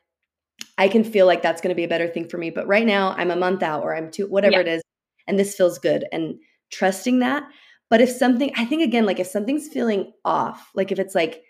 [0.79, 2.51] I can feel like that's going to be a better thing for me.
[2.51, 4.61] But right now, I'm a month out or I'm two, whatever yeah.
[4.61, 4.83] it is,
[5.27, 6.37] and this feels good and
[6.70, 7.45] trusting that.
[7.89, 11.43] But if something, I think again, like if something's feeling off, like if it's like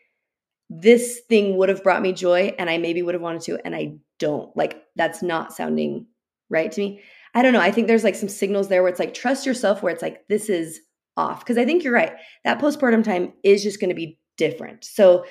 [0.69, 3.75] this thing would have brought me joy and I maybe would have wanted to, and
[3.75, 6.07] I don't, like that's not sounding
[6.51, 7.01] right to me.
[7.35, 7.61] I don't know.
[7.61, 10.27] I think there's like some signals there where it's like trust yourself, where it's like
[10.29, 10.81] this is
[11.17, 11.45] off.
[11.45, 12.13] Cause I think you're right.
[12.45, 14.85] That postpartum time is just going to be different.
[14.85, 15.25] So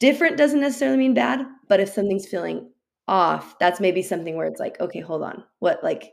[0.00, 2.70] different doesn't necessarily mean bad, but if something's feeling
[3.06, 5.44] off, that's maybe something where it's like, okay, hold on.
[5.58, 6.12] What like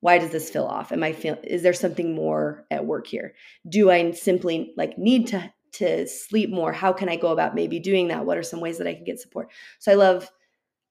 [0.00, 0.92] why does this feel off?
[0.92, 3.34] Am I feel is there something more at work here?
[3.68, 6.72] Do I simply like need to to sleep more?
[6.72, 8.24] How can I go about maybe doing that?
[8.24, 9.50] What are some ways that I can get support?
[9.80, 10.30] So I love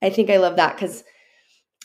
[0.01, 1.03] I think I love that cuz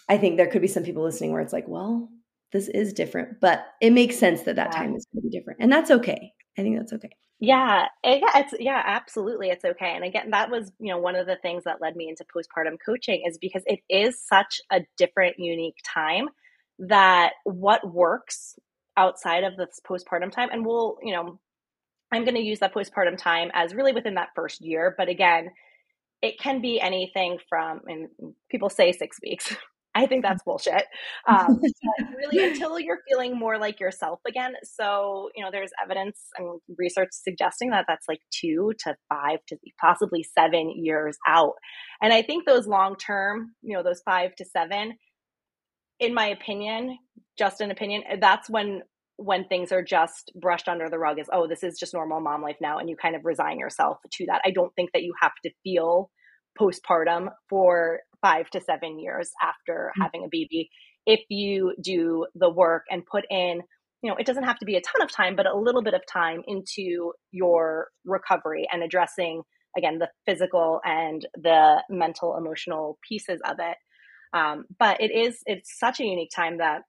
[0.08, 2.08] I think there could be some people listening where it's like, well,
[2.52, 4.78] this is different, but it makes sense that that yeah.
[4.78, 5.60] time is going to be different.
[5.62, 6.34] And that's okay.
[6.58, 7.10] I think that's okay.
[7.40, 9.92] Yeah, eh, yeah, it's yeah, absolutely, it's okay.
[9.96, 12.76] And again, that was you know one of the things that led me into postpartum
[12.84, 16.28] coaching is because it is such a different, unique time
[16.78, 18.54] that what works
[18.96, 21.40] outside of this postpartum time, and we'll you know,
[22.12, 25.50] I'm going to use that postpartum time as really within that first year, but again,
[26.22, 28.08] it can be anything from and
[28.50, 29.56] people say six weeks
[29.94, 30.84] I think that's bullshit.
[31.28, 31.60] Um,
[32.16, 34.54] really, until you're feeling more like yourself again.
[34.64, 39.56] So, you know, there's evidence and research suggesting that that's like two to five to
[39.80, 41.54] possibly seven years out.
[42.02, 44.94] And I think those long term, you know, those five to seven,
[46.00, 46.98] in my opinion,
[47.38, 48.82] just an opinion, that's when
[49.16, 52.42] when things are just brushed under the rug is oh this is just normal mom
[52.42, 55.12] life now and you kind of resign yourself to that i don't think that you
[55.20, 56.10] have to feel
[56.58, 60.02] postpartum for five to seven years after mm-hmm.
[60.02, 60.70] having a baby
[61.06, 63.62] if you do the work and put in
[64.02, 65.94] you know it doesn't have to be a ton of time but a little bit
[65.94, 69.42] of time into your recovery and addressing
[69.76, 73.76] again the physical and the mental emotional pieces of it
[74.34, 76.82] um, but it is it's such a unique time that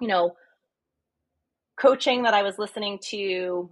[0.00, 0.32] you know
[1.78, 3.70] coaching that i was listening to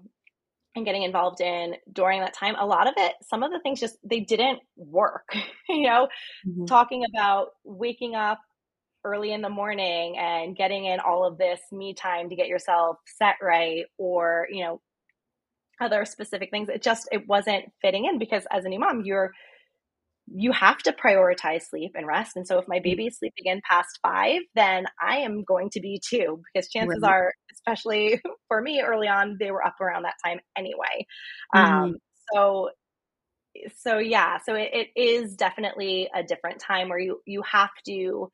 [0.76, 3.80] and getting involved in during that time a lot of it some of the things
[3.80, 5.28] just they didn't work
[5.68, 6.08] you know
[6.46, 6.64] mm-hmm.
[6.66, 8.40] talking about waking up
[9.04, 12.96] early in the morning and getting in all of this me time to get yourself
[13.06, 14.80] set right or you know
[15.80, 19.32] other specific things it just it wasn't fitting in because as a new mom you're
[20.32, 22.36] you have to prioritize sleep and rest.
[22.36, 25.80] And so if my baby is sleeping in past five, then I am going to
[25.80, 27.10] be too, because chances right.
[27.10, 27.34] are,
[27.66, 31.06] especially for me early on, they were up around that time anyway.
[31.54, 31.72] Mm-hmm.
[31.72, 31.96] Um,
[32.32, 32.70] so
[33.76, 38.30] so yeah, so it, it is definitely a different time where you you have to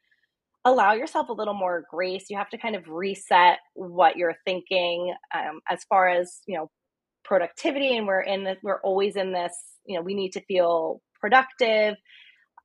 [0.64, 2.26] allow yourself a little more grace.
[2.28, 6.70] You have to kind of reset what you're thinking um, as far as you know
[7.24, 8.58] productivity, and we're in this.
[8.62, 9.54] We're always in this.
[9.84, 11.94] You know, we need to feel productive.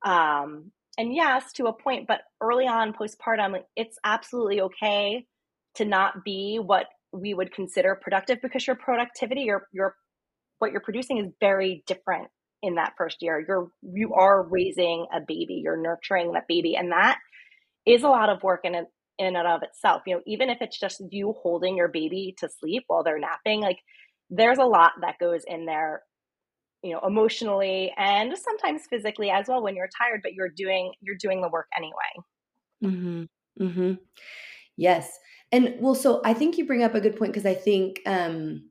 [0.04, 5.26] Um, and yes, to a point, but early on postpartum, it's absolutely okay
[5.76, 9.96] to not be what we would consider productive because your productivity, your your
[10.58, 12.28] what you're producing is very different
[12.62, 13.44] in that first year.
[13.46, 17.18] You're you are raising a baby, you're nurturing that baby, and that
[17.86, 20.02] is a lot of work in in and of itself.
[20.06, 23.60] You know, even if it's just you holding your baby to sleep while they're napping,
[23.60, 23.78] like
[24.30, 26.02] there's a lot that goes in there
[26.82, 31.16] you know emotionally and sometimes physically as well when you're tired but you're doing you're
[31.16, 31.92] doing the work anyway
[32.82, 33.28] mhm
[33.60, 33.98] mhm
[34.76, 35.18] yes
[35.52, 38.68] and well so i think you bring up a good point because i think um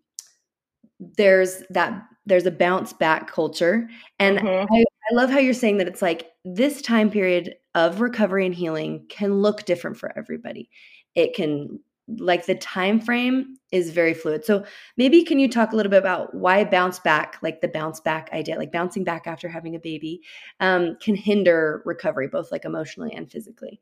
[1.00, 3.88] there's that there's a bounce back culture
[4.20, 4.74] and mm-hmm.
[4.74, 4.78] I,
[5.12, 9.06] I love how you're saying that it's like this time period of recovery and healing
[9.10, 10.70] can look different for everybody
[11.16, 11.80] it can
[12.20, 14.46] like the time frame is very fluid.
[14.46, 14.66] So
[14.98, 18.30] maybe can you talk a little bit about why bounce back, like the bounce back
[18.34, 20.22] idea, like bouncing back after having a baby,
[20.60, 23.82] um, can hinder recovery, both like emotionally and physically?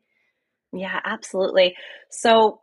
[0.73, 1.75] Yeah, absolutely.
[2.11, 2.59] So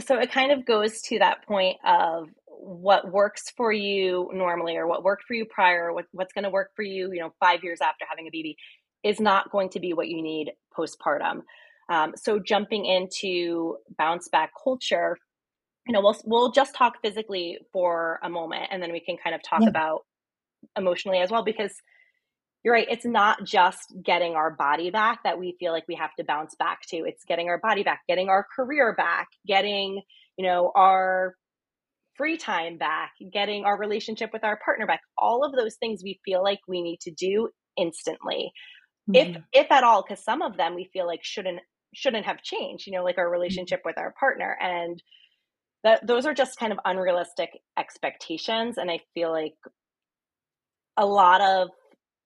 [0.00, 4.86] so it kind of goes to that point of what works for you normally or
[4.86, 7.62] what worked for you prior what, what's going to work for you you know five
[7.62, 8.56] years after having a baby
[9.02, 11.40] is not going to be what you need postpartum
[11.90, 15.18] um, so jumping into bounce back culture,
[15.86, 19.34] you know, we'll we'll just talk physically for a moment, and then we can kind
[19.34, 19.68] of talk yeah.
[19.68, 20.02] about
[20.76, 21.74] emotionally as well because
[22.62, 26.14] you're right it's not just getting our body back that we feel like we have
[26.18, 30.02] to bounce back to it's getting our body back getting our career back getting
[30.36, 31.34] you know our
[32.16, 36.20] free time back getting our relationship with our partner back all of those things we
[36.24, 38.52] feel like we need to do instantly
[39.10, 39.36] mm-hmm.
[39.36, 41.60] if if at all because some of them we feel like shouldn't
[41.94, 43.32] shouldn't have changed you know like our mm-hmm.
[43.32, 45.02] relationship with our partner and
[45.82, 49.54] that those are just kind of unrealistic expectations and i feel like
[50.96, 51.68] a lot of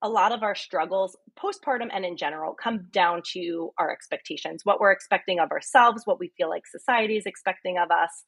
[0.05, 4.79] a lot of our struggles postpartum and in general come down to our expectations what
[4.79, 8.25] we're expecting of ourselves what we feel like society is expecting of us.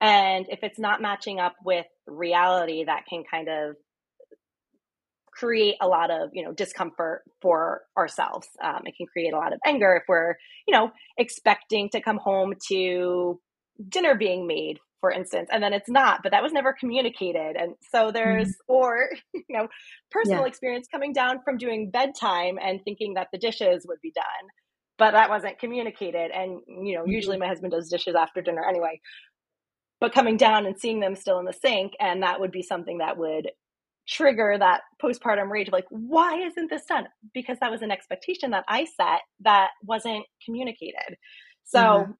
[0.00, 3.76] And if it's not matching up with reality that can kind of
[5.32, 8.48] create a lot of you know discomfort for ourselves.
[8.62, 10.34] Um, it can create a lot of anger if we're
[10.66, 13.40] you know expecting to come home to
[13.88, 17.74] dinner being made for instance and then it's not but that was never communicated and
[17.92, 18.72] so there's mm-hmm.
[18.74, 19.68] or you know
[20.10, 20.46] personal yeah.
[20.46, 24.48] experience coming down from doing bedtime and thinking that the dishes would be done
[24.96, 27.10] but that wasn't communicated and you know mm-hmm.
[27.10, 28.98] usually my husband does dishes after dinner anyway
[30.00, 32.96] but coming down and seeing them still in the sink and that would be something
[32.96, 33.50] that would
[34.08, 38.52] trigger that postpartum rage of like why isn't this done because that was an expectation
[38.52, 41.18] that i set that wasn't communicated
[41.62, 42.12] so mm-hmm.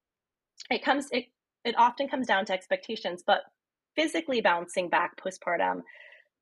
[0.69, 1.25] it comes it
[1.65, 3.41] it often comes down to expectations but
[3.95, 5.81] physically bouncing back postpartum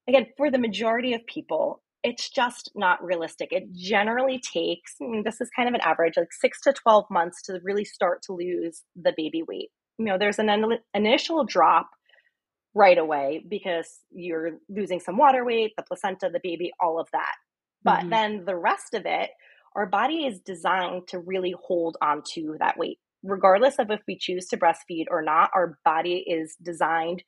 [0.07, 5.49] again for the majority of people it's just not realistic it generally takes this is
[5.55, 9.13] kind of an average like 6 to 12 months to really start to lose the
[9.15, 10.49] baby weight you know there's an
[10.93, 11.89] initial drop
[12.75, 17.35] right away because you're losing some water weight, the placenta, the baby, all of that.
[17.83, 18.09] But mm-hmm.
[18.09, 19.29] then the rest of it,
[19.75, 22.99] our body is designed to really hold on to that weight.
[23.23, 27.23] Regardless of if we choose to breastfeed or not, our body is designed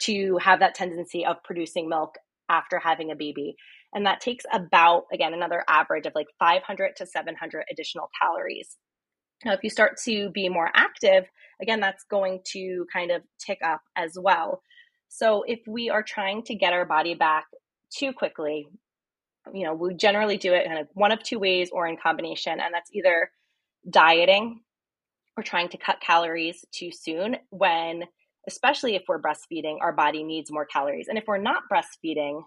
[0.00, 2.14] to have that tendency of producing milk
[2.48, 3.54] after having a baby.
[3.94, 8.76] And that takes about, again, another average of like 500 to 700 additional calories.
[9.44, 11.24] Now, if you start to be more active,
[11.60, 14.62] again, that's going to kind of tick up as well.
[15.08, 17.44] So if we are trying to get our body back
[17.90, 18.66] too quickly,
[19.52, 22.72] you know, we generally do it of one of two ways or in combination, and
[22.72, 23.30] that's either
[23.88, 24.60] dieting
[25.36, 28.04] or trying to cut calories too soon when
[28.46, 31.08] especially if we're breastfeeding, our body needs more calories.
[31.08, 32.42] And if we're not breastfeeding,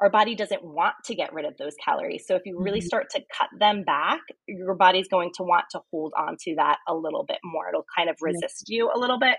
[0.00, 2.24] our body doesn't want to get rid of those calories.
[2.26, 2.86] So if you really mm-hmm.
[2.86, 6.78] start to cut them back, your body's going to want to hold on to that
[6.88, 7.68] a little bit more.
[7.68, 9.36] It'll kind of resist you a little bit.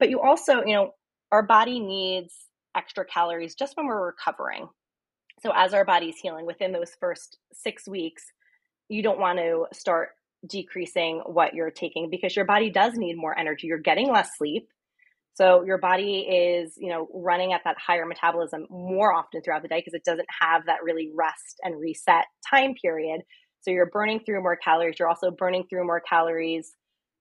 [0.00, 0.90] But you also, you know,
[1.30, 2.34] our body needs
[2.76, 4.68] extra calories just when we're recovering.
[5.40, 8.24] So, as our body's healing within those first six weeks,
[8.88, 10.10] you don't want to start
[10.46, 13.66] decreasing what you're taking because your body does need more energy.
[13.66, 14.68] You're getting less sleep.
[15.34, 19.68] So your body is, you know, running at that higher metabolism more often throughout the
[19.68, 23.22] day because it doesn't have that really rest and reset time period.
[23.62, 24.96] So you're burning through more calories.
[24.98, 26.72] You're also burning through more calories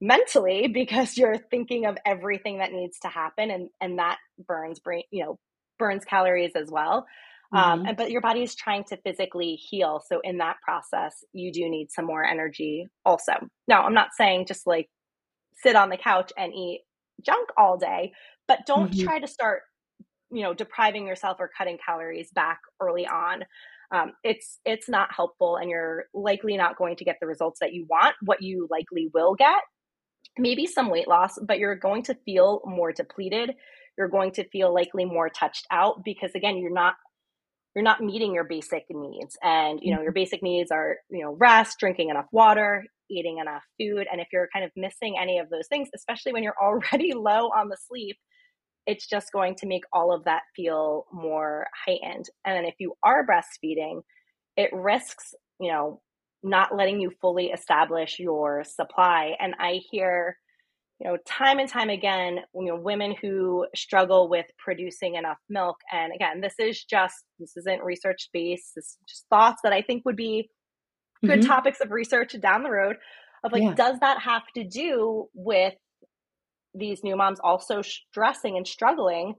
[0.02, 4.18] mentally because you're thinking of everything that needs to happen and and that
[4.48, 5.40] burns brain you know
[5.78, 7.06] burns calories as well
[7.54, 7.58] mm-hmm.
[7.58, 11.52] um, and, but your body is trying to physically heal so in that process you
[11.52, 13.34] do need some more energy also
[13.68, 14.90] now i'm not saying just like
[15.54, 16.82] sit on the couch and eat
[17.26, 18.12] junk all day
[18.48, 19.06] but don't mm-hmm.
[19.06, 19.62] try to start
[20.32, 23.44] you know depriving yourself or cutting calories back early on
[23.94, 27.74] um, it's it's not helpful and you're likely not going to get the results that
[27.74, 29.62] you want what you likely will get
[30.38, 33.52] maybe some weight loss but you're going to feel more depleted
[33.98, 36.96] you're going to feel likely more touched out because again you're not
[37.76, 39.38] you're not meeting your basic needs.
[39.42, 40.16] And you know your mm-hmm.
[40.16, 44.08] basic needs are you know rest drinking enough water eating enough food.
[44.12, 47.48] And if you're kind of missing any of those things especially when you're already low
[47.48, 48.18] on the sleep
[48.88, 52.26] it's just going to make all of that feel more heightened.
[52.44, 54.02] And then if you are breastfeeding
[54.58, 56.02] it risks you know
[56.44, 59.36] not letting you fully establish your supply.
[59.40, 60.38] And i hear
[61.02, 65.78] you know time and time again you know women who struggle with producing enough milk
[65.92, 69.82] and again this is just this isn't research based this is just thoughts that i
[69.82, 70.50] think would be
[71.26, 71.48] good mm-hmm.
[71.48, 72.98] topics of research down the road
[73.44, 73.74] of like yeah.
[73.74, 75.74] does that have to do with
[76.76, 79.34] these new moms also stressing and struggling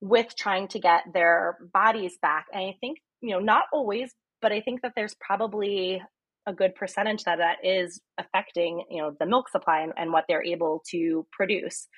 [0.00, 4.50] with trying to get their bodies back and i think you know not always but
[4.50, 6.02] i think that there's probably
[6.46, 10.24] a good percentage that that is affecting you know the milk supply and, and what
[10.28, 11.88] they're able to produce.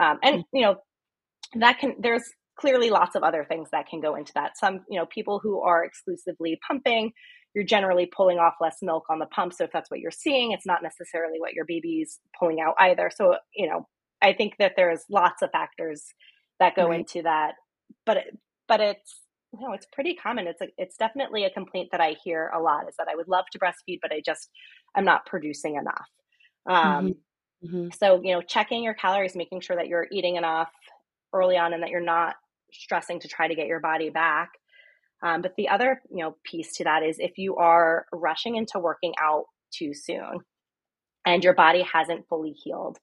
[0.00, 0.76] Um, and you know
[1.54, 2.24] that can there's
[2.58, 4.58] clearly lots of other things that can go into that.
[4.58, 7.12] Some you know people who are exclusively pumping
[7.54, 9.50] you're generally pulling off less milk on the pump.
[9.54, 13.10] So if that's what you're seeing it's not necessarily what your baby's pulling out either.
[13.14, 13.86] So you know
[14.22, 16.04] i think that there's lots of factors
[16.58, 17.00] that go right.
[17.00, 17.52] into that
[18.04, 18.38] but it,
[18.68, 19.20] but it's
[19.60, 20.46] no, it's pretty common.
[20.46, 23.28] It's a, it's definitely a complaint that I hear a lot is that I would
[23.28, 24.48] love to breastfeed, but I just
[24.94, 26.08] I'm not producing enough.
[26.68, 27.16] Um,
[27.64, 27.66] mm-hmm.
[27.66, 27.88] Mm-hmm.
[27.98, 30.70] So you know, checking your calories, making sure that you're eating enough
[31.32, 32.34] early on, and that you're not
[32.72, 34.50] stressing to try to get your body back.
[35.22, 38.78] Um, but the other you know piece to that is if you are rushing into
[38.78, 40.40] working out too soon,
[41.24, 42.98] and your body hasn't fully healed,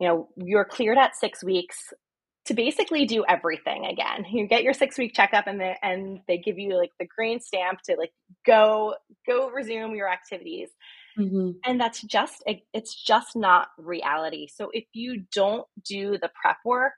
[0.00, 1.92] you know you're cleared at six weeks
[2.46, 4.26] to basically do everything again.
[4.30, 7.40] You get your six week checkup and they and they give you like the green
[7.40, 8.12] stamp to like
[8.46, 8.94] go
[9.26, 10.68] go resume your activities.
[11.18, 11.50] Mm-hmm.
[11.64, 12.42] And that's just
[12.72, 14.48] it's just not reality.
[14.48, 16.94] So if you don't do the prep work,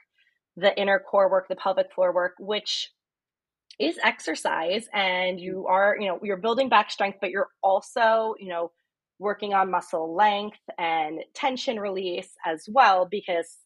[0.57, 2.91] the inner core work, the pelvic floor work, which
[3.79, 8.49] is exercise and you are, you know, you're building back strength, but you're also, you
[8.49, 8.73] know,
[9.19, 13.59] working on muscle length and tension release as well because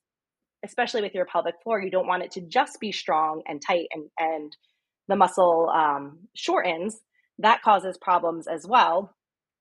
[0.64, 3.86] especially with your pelvic floor, you don't want it to just be strong and tight
[3.92, 4.56] and, and
[5.08, 7.00] the muscle um, shortens.
[7.38, 9.14] That causes problems as well.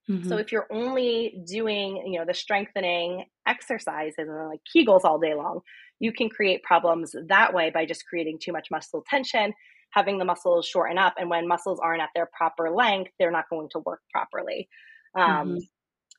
[0.09, 0.27] Mm-hmm.
[0.27, 5.35] So if you're only doing, you know, the strengthening exercises and like Kegels all day
[5.35, 5.61] long,
[5.99, 9.53] you can create problems that way by just creating too much muscle tension,
[9.91, 11.13] having the muscles shorten up.
[11.17, 14.67] And when muscles aren't at their proper length, they're not going to work properly.
[15.15, 15.57] Um, mm-hmm.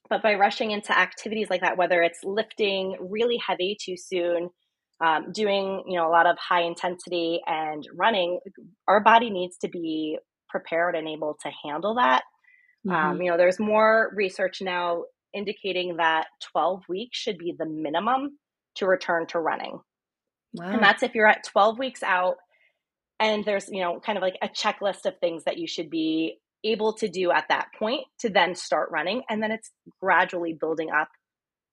[0.08, 4.50] But by rushing into activities like that, whether it's lifting really heavy too soon,
[5.00, 8.38] um, doing you know a lot of high intensity and running
[8.86, 12.22] our body needs to be prepared and able to handle that
[12.88, 13.10] um, mm-hmm.
[13.10, 18.38] um, you know there's more research now indicating that 12 weeks should be the minimum
[18.74, 19.78] to return to running
[20.54, 20.70] wow.
[20.70, 22.36] and that's if you're at 12 weeks out
[23.18, 26.38] and there's you know kind of like a checklist of things that you should be
[26.64, 29.70] able to do at that point to then start running and then it's
[30.00, 31.08] gradually building up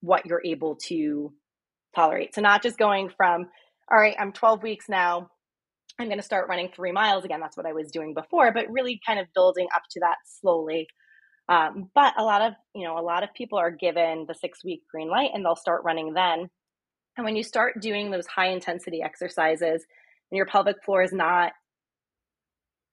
[0.02, 1.34] what you're able to
[1.98, 2.36] tolerate.
[2.36, 3.48] So not just going from,
[3.92, 5.30] all right, I'm 12 weeks now.
[6.00, 7.40] I'm going to start running three miles again.
[7.40, 10.88] That's what I was doing before, but really kind of building up to that slowly.
[11.50, 14.64] Um, but a lot of, you know, a lot of people are given the six
[14.64, 16.50] week green light and they'll start running then.
[17.16, 19.86] And when you start doing those high intensity exercises
[20.30, 21.54] and your pelvic floor is not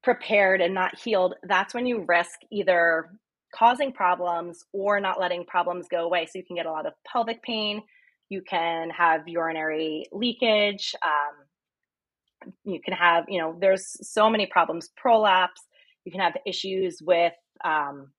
[0.03, 3.11] prepared and not healed, that's when you risk either
[3.55, 6.27] causing problems or not letting problems go away.
[6.27, 7.83] So you can get a lot of pelvic pain,
[8.29, 10.95] you can have urinary leakage.
[11.05, 15.63] Um, you can have, you know, there's so many problems, prolapse.
[16.05, 17.33] You can have issues with,
[17.65, 18.11] um,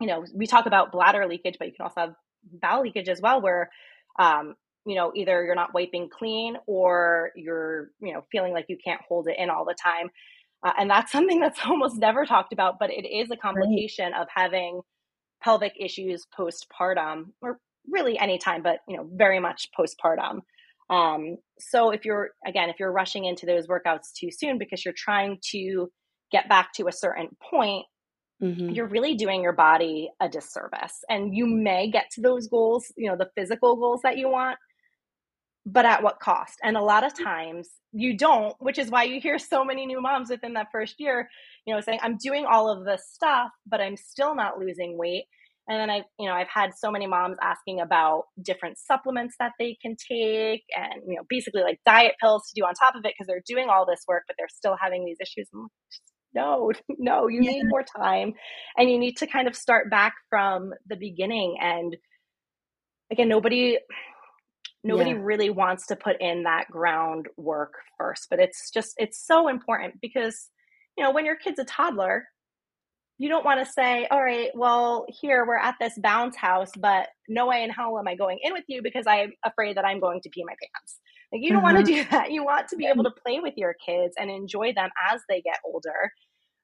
[0.00, 2.14] you know, we talk about bladder leakage, but you can also have
[2.60, 3.70] bowel leakage as well, where,
[4.18, 8.76] um, you know, either you're not wiping clean or you're, you know, feeling like you
[8.84, 10.10] can't hold it in all the time.
[10.64, 14.20] Uh, and that's something that's almost never talked about, but it is a complication right.
[14.20, 14.80] of having
[15.42, 20.40] pelvic issues postpartum or really anytime, but you know, very much postpartum.
[20.90, 24.94] Um, so if you're again, if you're rushing into those workouts too soon because you're
[24.96, 25.90] trying to
[26.30, 27.86] get back to a certain point,
[28.42, 28.70] mm-hmm.
[28.70, 31.04] you're really doing your body a disservice.
[31.08, 34.58] And you may get to those goals, you know, the physical goals that you want,
[35.64, 36.58] but at what cost?
[36.62, 40.00] And a lot of times you don't, which is why you hear so many new
[40.00, 41.28] moms within that first year,
[41.66, 45.24] you know, saying, I'm doing all of this stuff, but I'm still not losing weight.
[45.68, 49.52] And then I, you know, I've had so many moms asking about different supplements that
[49.58, 53.04] they can take and, you know, basically like diet pills to do on top of
[53.04, 55.48] it because they're doing all this work, but they're still having these issues.
[56.34, 57.52] No, no, you yeah.
[57.52, 58.34] need more time
[58.76, 61.56] and you need to kind of start back from the beginning.
[61.60, 61.96] And
[63.12, 63.78] again, nobody,
[64.82, 65.20] nobody yeah.
[65.20, 70.48] really wants to put in that groundwork first, but it's just, it's so important because,
[70.98, 72.24] you know, when your kid's a toddler,
[73.22, 77.06] you don't want to say, all right, well, here we're at this bounce house, but
[77.28, 80.00] no way in hell am I going in with you because I'm afraid that I'm
[80.00, 80.98] going to pee my pants.
[81.32, 81.72] Like, you don't mm-hmm.
[81.72, 82.32] want to do that.
[82.32, 85.40] You want to be able to play with your kids and enjoy them as they
[85.40, 86.10] get older,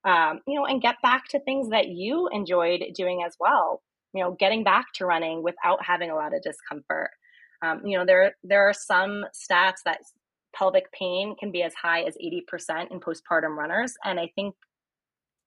[0.04, 3.80] um, you know, and get back to things that you enjoyed doing as well.
[4.12, 7.10] You know, getting back to running without having a lot of discomfort.
[7.62, 10.00] Um, you know, there there are some stats that
[10.56, 14.56] pelvic pain can be as high as 80% in postpartum runners, and I think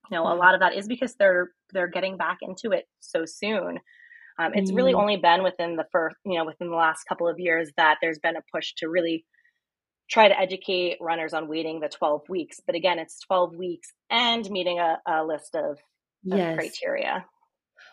[0.09, 3.25] you know, a lot of that is because they're they're getting back into it so
[3.25, 3.79] soon.
[4.39, 4.99] Um, it's really mm.
[4.99, 8.19] only been within the first, you know, within the last couple of years that there's
[8.19, 9.25] been a push to really
[10.09, 12.59] try to educate runners on waiting the 12 weeks.
[12.65, 15.77] But again, it's 12 weeks and meeting a, a list of,
[16.23, 16.53] yes.
[16.53, 17.25] of criteria.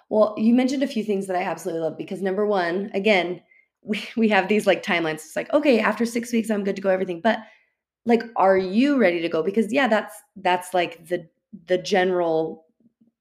[0.09, 3.42] Well, you mentioned a few things that I absolutely love because number one, again,
[3.82, 5.14] we, we have these like timelines.
[5.14, 7.20] It's like, okay, after six weeks, I'm good to go, everything.
[7.22, 7.38] But
[8.04, 9.42] like, are you ready to go?
[9.42, 11.28] Because yeah, that's that's like the
[11.66, 12.66] the general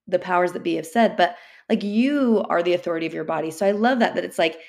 [0.07, 1.35] the powers that be have said but
[1.69, 3.51] like you are the authority of your body.
[3.51, 4.59] So i love that that it's like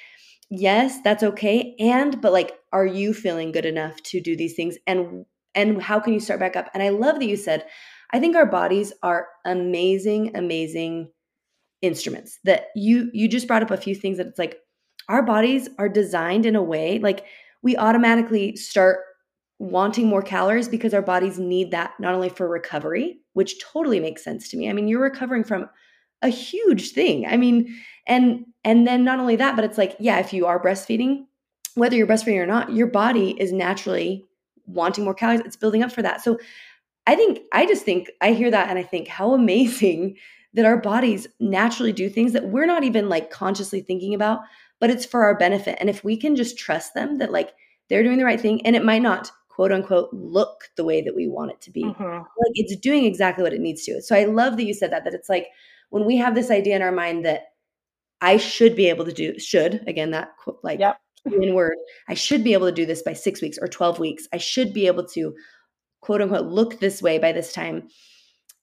[0.51, 4.77] yes that's okay and but like are you feeling good enough to do these things?
[4.87, 6.71] And and how can you start back up?
[6.75, 7.67] And i love that you said
[8.13, 11.11] i think our bodies are amazing amazing
[11.83, 12.39] instruments.
[12.45, 14.59] That you you just brought up a few things that it's like
[15.09, 17.25] our bodies are designed in a way like
[17.63, 19.01] we automatically start
[19.59, 24.23] wanting more calories because our bodies need that not only for recovery, which totally makes
[24.23, 24.71] sense to me.
[24.71, 25.69] I mean, you're recovering from
[26.23, 27.27] a huge thing.
[27.27, 30.63] I mean, and and then not only that, but it's like, yeah, if you are
[30.63, 31.25] breastfeeding,
[31.75, 34.27] whether you're breastfeeding or not, your body is naturally
[34.67, 35.41] wanting more calories.
[35.41, 36.23] It's building up for that.
[36.23, 36.39] So
[37.07, 40.17] I think I just think I hear that and I think how amazing
[40.55, 44.41] that our bodies naturally do things that we're not even like consciously thinking about,
[44.81, 45.77] but it's for our benefit.
[45.81, 47.53] And if we can just trust them that like
[47.89, 51.17] they're doing the right thing and it might not quote unquote look the way that
[51.17, 51.83] we want it to be.
[51.83, 52.05] Mm-hmm.
[52.05, 54.01] Like it's doing exactly what it needs to.
[54.01, 55.49] So I love that you said that, that it's like
[55.91, 57.47] when we have this idea in our mind that
[58.21, 60.29] I should be able to do, should, again, that
[60.63, 61.01] like yep.
[61.25, 61.75] in word,
[62.09, 64.29] I should be able to do this by six weeks or 12 weeks.
[64.33, 65.35] I should be able to
[66.03, 67.89] quote unquote look this way by this time.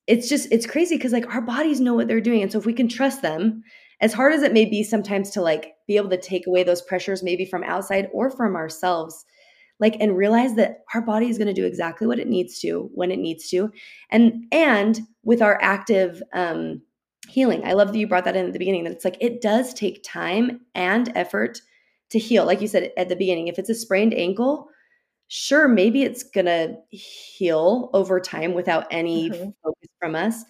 [0.08, 2.41] It's just, it's crazy because like our bodies know what they're doing.
[2.41, 3.64] And so if we can trust them,
[4.00, 6.82] as hard as it may be sometimes to like be able to take away those
[6.82, 9.26] pressures, maybe from outside or from ourselves,
[9.80, 12.89] like and realize that our body is going to do exactly what it needs to
[12.93, 13.71] when it needs to
[14.09, 16.82] and and with our active um
[17.28, 19.41] healing i love that you brought that in at the beginning that it's like it
[19.41, 21.59] does take time and effort
[22.09, 24.69] to heal like you said at the beginning if it's a sprained ankle
[25.28, 29.49] sure maybe it's going to heal over time without any mm-hmm.
[29.63, 30.43] focus from us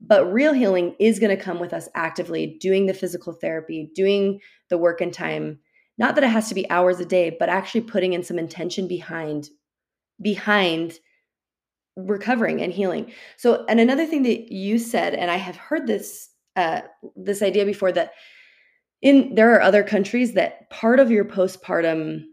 [0.00, 4.40] but real healing is going to come with us actively doing the physical therapy doing
[4.68, 5.58] the work and time
[6.00, 8.88] not that it has to be hours a day but actually putting in some intention
[8.88, 9.50] behind
[10.20, 10.98] behind
[11.96, 13.12] recovering and healing.
[13.36, 16.80] So and another thing that you said and i have heard this uh
[17.14, 18.12] this idea before that
[19.02, 22.24] in there are other countries that part of your postpartum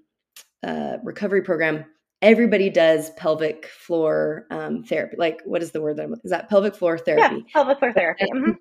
[0.63, 1.85] uh, recovery program
[2.21, 5.15] everybody does pelvic floor um, therapy.
[5.17, 7.45] Like what is the word that is that pelvic floor therapy?
[7.47, 8.25] yeah pelvic floor therapy.
[8.33, 8.51] Mm-hmm.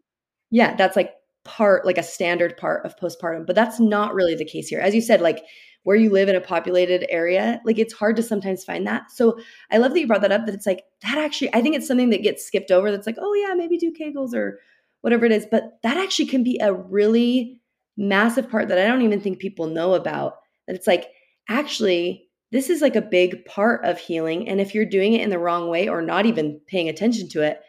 [0.50, 1.14] yeah that's like
[1.46, 4.80] part like a standard part of postpartum but that's not really the case here.
[4.80, 5.42] As you said like
[5.84, 9.10] where you live in a populated area like it's hard to sometimes find that.
[9.10, 9.38] So
[9.70, 11.86] i love that you brought that up that it's like that actually i think it's
[11.86, 14.58] something that gets skipped over that's like oh yeah maybe do kegels or
[15.00, 17.60] whatever it is but that actually can be a really
[17.96, 21.08] massive part that i don't even think people know about that it's like
[21.48, 25.30] actually this is like a big part of healing and if you're doing it in
[25.30, 27.60] the wrong way or not even paying attention to it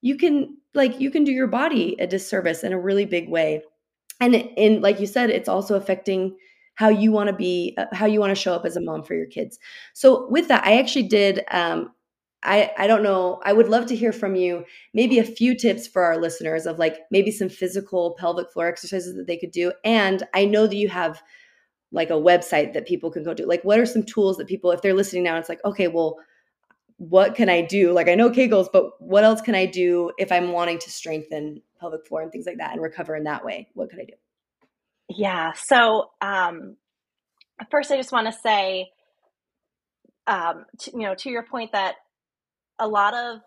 [0.00, 3.62] you can like you can do your body a disservice in a really big way.
[4.20, 6.36] And in like you said it's also affecting
[6.74, 9.02] how you want to be uh, how you want to show up as a mom
[9.02, 9.58] for your kids.
[9.94, 11.92] So with that i actually did um
[12.42, 14.64] i i don't know i would love to hear from you
[14.94, 19.14] maybe a few tips for our listeners of like maybe some physical pelvic floor exercises
[19.16, 19.72] that they could do.
[19.84, 21.22] And i know that you have
[21.92, 23.46] like a website that people can go to.
[23.46, 26.18] Like what are some tools that people if they're listening now it's like okay well
[26.96, 27.92] what can I do?
[27.92, 31.62] Like I know Kegels, but what else can I do if I'm wanting to strengthen
[31.82, 34.14] pelvic floor and things like that and recover in that way, what could I do?
[35.08, 35.52] Yeah.
[35.52, 36.76] So, um,
[37.70, 38.88] first, I just want to say,
[40.26, 40.64] um,
[40.94, 41.96] you know, to your point that
[42.78, 43.40] a lot of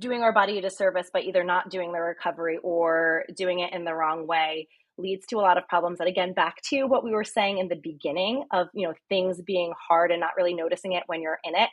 [0.00, 3.84] doing our body a disservice by either not doing the recovery or doing it in
[3.84, 7.10] the wrong way leads to a lot of problems that again back to what we
[7.10, 10.92] were saying in the beginning of you know things being hard and not really noticing
[10.92, 11.68] it when you're in it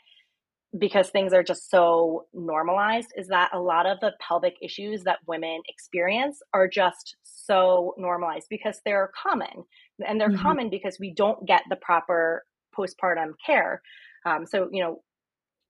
[0.77, 5.19] because things are just so normalized is that a lot of the pelvic issues that
[5.27, 9.65] women experience are just so normalized because they're common.
[10.05, 10.41] And they're mm-hmm.
[10.41, 12.45] common because we don't get the proper
[12.77, 13.81] postpartum care.
[14.25, 15.01] Um, so you know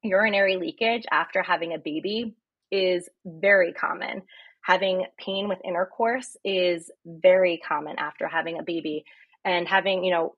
[0.03, 2.35] urinary leakage after having a baby
[2.71, 4.21] is very common.
[4.63, 9.03] Having pain with intercourse is very common after having a baby.
[9.43, 10.35] And having you know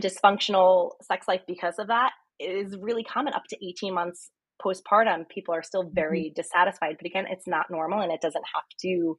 [0.00, 2.12] dysfunctional sex life because of that
[2.42, 4.30] is really common up to 18 months
[4.64, 5.28] postpartum.
[5.28, 6.40] People are still very mm-hmm.
[6.40, 9.18] dissatisfied but again it's not normal and it doesn't have to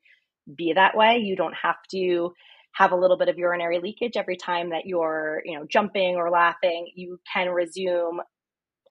[0.56, 1.18] be that way.
[1.18, 2.34] You don't have to
[2.74, 6.30] have a little bit of urinary leakage every time that you're you know jumping or
[6.30, 6.92] laughing.
[6.96, 8.22] You can resume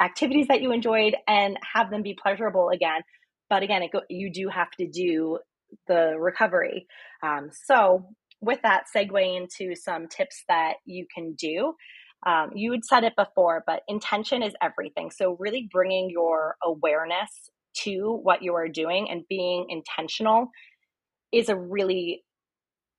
[0.01, 3.03] activities that you enjoyed and have them be pleasurable again.
[3.49, 5.39] But again go, you do have to do
[5.87, 6.87] the recovery.
[7.23, 8.07] Um, so
[8.41, 11.75] with that segue into some tips that you can do
[12.27, 15.11] um, you had said it before, but intention is everything.
[15.11, 17.51] So, really bringing your awareness
[17.85, 20.49] to what you are doing and being intentional
[21.33, 22.23] is a really,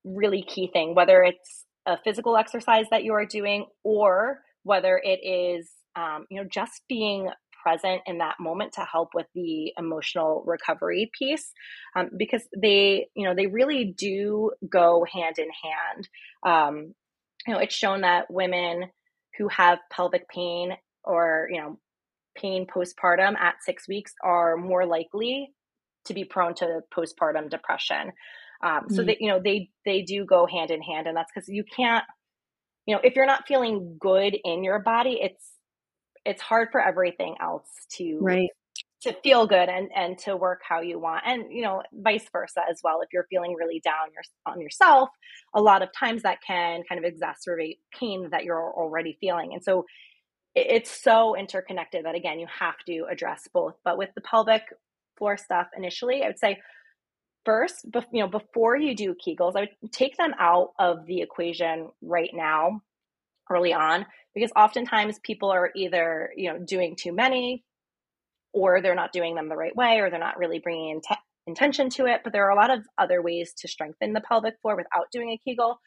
[0.03, 5.19] really key thing, whether it's a physical exercise that you are doing or whether it
[5.24, 7.30] is, um, you know, just being
[7.63, 11.51] present in that moment to help with the emotional recovery piece
[11.95, 16.09] um, because they you know they really do go hand in hand
[16.45, 16.93] um,
[17.47, 18.84] you know it's shown that women
[19.38, 20.74] who have pelvic pain
[21.04, 21.80] or you know
[22.36, 25.52] pain postpartum at six weeks are more likely
[26.06, 28.12] to be prone to postpartum depression
[28.64, 28.96] um, mm-hmm.
[28.96, 31.64] so that you know they they do go hand in hand and that's because you
[31.64, 32.06] can't
[32.86, 35.52] you know if you're not feeling good in your body it's
[36.26, 38.50] it's hard for everything else to right
[39.04, 42.62] to feel good and and to work how you want and you know vice versa
[42.70, 43.01] as well.
[43.01, 44.10] If you're feeling really down
[44.45, 45.10] on yourself
[45.54, 49.54] a lot of times that can kind of exacerbate pain that you're already feeling.
[49.54, 49.86] And so
[50.56, 53.76] it's so interconnected that again you have to address both.
[53.84, 54.64] But with the pelvic
[55.18, 56.60] floor stuff initially i would say
[57.45, 61.89] first you know before you do kegels i would take them out of the equation
[62.01, 62.82] right now
[63.49, 67.64] early on because oftentimes people are either you know doing too many
[68.54, 71.16] or they're not doing them the right way or they're not really bringing in te-
[71.47, 74.56] intention to it but there are a lot of other ways to strengthen the pelvic
[74.62, 75.80] floor without doing a kegel.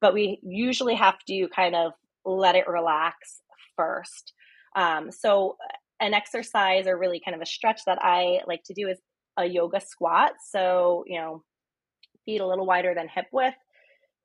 [0.00, 1.92] But we usually have to kind of
[2.24, 3.40] let it relax
[3.76, 4.32] first.
[4.74, 5.56] Um, so
[6.00, 8.98] an exercise or really kind of a stretch that i like to do is
[9.38, 10.32] a yoga squat.
[10.50, 11.42] So you know
[12.24, 13.56] feet a little wider than hip width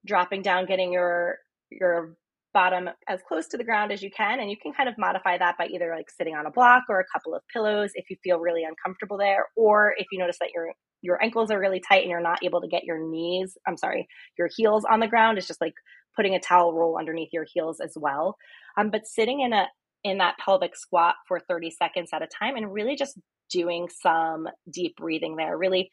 [0.05, 1.37] dropping down getting your
[1.69, 2.15] your
[2.53, 4.39] bottom as close to the ground as you can.
[4.39, 6.99] And you can kind of modify that by either like sitting on a block or
[6.99, 10.51] a couple of pillows if you feel really uncomfortable there, or if you notice that
[10.53, 10.71] your
[11.03, 14.07] your ankles are really tight and you're not able to get your knees, I'm sorry,
[14.37, 15.37] your heels on the ground.
[15.37, 15.73] It's just like
[16.15, 18.37] putting a towel roll underneath your heels as well.
[18.77, 19.67] Um, but sitting in a
[20.03, 23.19] in that pelvic squat for 30 seconds at a time and really just
[23.51, 25.89] doing some deep breathing there, really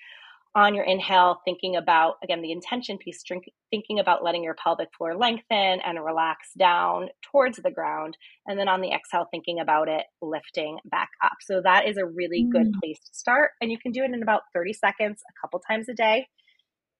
[0.58, 4.88] on your inhale, thinking about, again, the intention piece, drink, thinking about letting your pelvic
[4.96, 8.16] floor lengthen and relax down towards the ground.
[8.46, 11.36] And then on the exhale, thinking about it lifting back up.
[11.40, 12.50] So that is a really mm.
[12.50, 13.52] good place to start.
[13.60, 16.26] And you can do it in about 30 seconds, a couple times a day.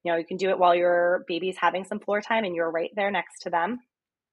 [0.04, 2.70] You know, you can do it while your baby's having some floor time and you're
[2.70, 3.80] right there next to them.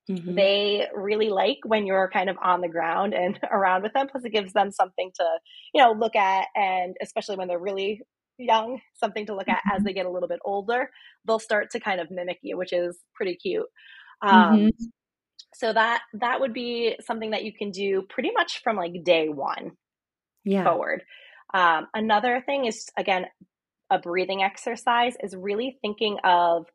[0.10, 0.36] Mm-hmm.
[0.36, 4.24] They really like when you're kind of on the ground and around with them, plus
[4.24, 5.26] it gives them something to,
[5.74, 6.48] you know, look at.
[6.56, 8.02] And especially when they're really
[8.38, 9.86] young, something to look at as mm-hmm.
[9.86, 10.90] they get a little bit older,
[11.26, 13.68] they'll start to kind of mimic you, which is pretty cute.
[14.22, 14.86] Um, mm-hmm.
[15.54, 19.30] So that that would be something that you can do pretty much from like day
[19.30, 19.72] one
[20.44, 20.64] yeah.
[20.64, 21.04] forward.
[21.54, 23.26] Um, another thing is again
[23.90, 26.66] a breathing exercise is really thinking of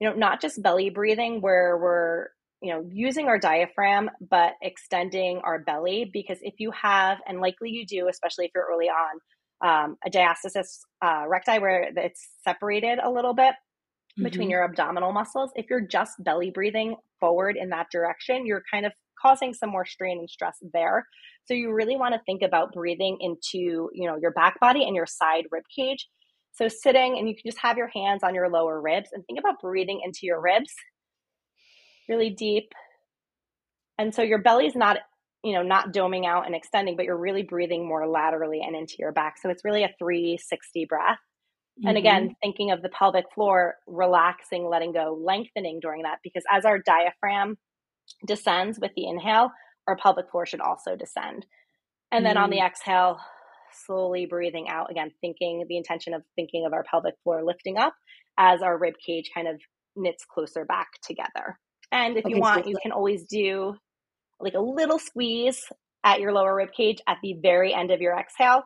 [0.00, 2.28] you know not just belly breathing where we're
[2.62, 7.70] you know using our diaphragm but extending our belly because if you have and likely
[7.70, 9.20] you do especially if you're early on
[9.64, 14.24] um, a diastasis uh, recti where it's separated a little bit mm-hmm.
[14.24, 15.50] between your abdominal muscles.
[15.56, 19.86] If you're just belly breathing forward in that direction, you're kind of causing some more
[19.86, 21.06] strain and stress there.
[21.46, 24.94] So you really want to think about breathing into, you know, your back body and
[24.94, 26.08] your side rib cage.
[26.52, 29.38] So sitting and you can just have your hands on your lower ribs and think
[29.38, 30.72] about breathing into your ribs
[32.08, 32.72] really deep.
[33.98, 34.98] And so your belly's not
[35.46, 38.96] you know, not doming out and extending, but you're really breathing more laterally and into
[38.98, 39.36] your back.
[39.40, 41.18] So it's really a 360 breath.
[41.78, 41.88] Mm-hmm.
[41.88, 46.64] And again, thinking of the pelvic floor, relaxing, letting go, lengthening during that, because as
[46.64, 47.58] our diaphragm
[48.26, 49.52] descends with the inhale,
[49.86, 51.46] our pelvic floor should also descend.
[52.10, 52.40] And then mm.
[52.40, 52.66] on the mm.
[52.66, 53.20] exhale,
[53.86, 57.94] slowly breathing out again, thinking the intention of thinking of our pelvic floor lifting up
[58.36, 59.60] as our rib cage kind of
[59.94, 61.56] knits closer back together.
[61.92, 63.76] And if okay, you want, so you can always do
[64.40, 65.64] like a little squeeze
[66.04, 68.64] at your lower rib cage at the very end of your exhale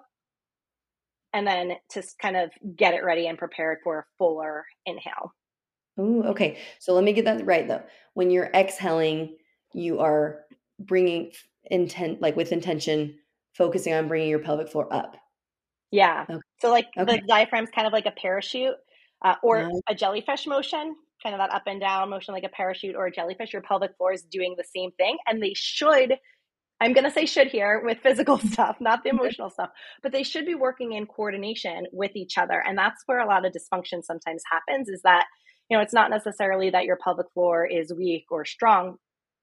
[1.33, 5.33] and then to kind of get it ready and prepared for a fuller inhale.
[5.99, 6.59] Oh, okay.
[6.79, 7.83] So let me get that right though.
[8.15, 9.37] When you're exhaling,
[9.73, 10.41] you are
[10.79, 11.33] bringing
[11.65, 13.19] intent, like with intention,
[13.55, 15.17] focusing on bringing your pelvic floor up.
[15.91, 16.25] Yeah.
[16.29, 16.41] Okay.
[16.61, 17.17] So like okay.
[17.17, 18.75] the diaphragm's kind of like a parachute
[19.23, 22.97] uh, or a jellyfish motion, kind of that up and down motion like a parachute
[22.97, 23.53] or a jellyfish.
[23.53, 26.19] Your pelvic floor is doing the same thing, and they should
[26.81, 29.71] I'm going to say should here with physical stuff, not the emotional stuff,
[30.03, 32.63] but they should be working in coordination with each other.
[32.67, 35.27] And that's where a lot of dysfunction sometimes happens is that,
[35.69, 38.97] you know, it's not necessarily that your pelvic floor is weak or strong.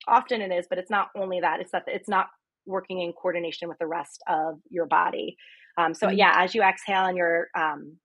[0.07, 2.27] Often it is, but it's not only that, it's that it's not
[2.65, 5.37] working in coordination with the rest of your body.
[5.77, 6.17] Um, so mm-hmm.
[6.17, 7.97] yeah, as you exhale and your, um,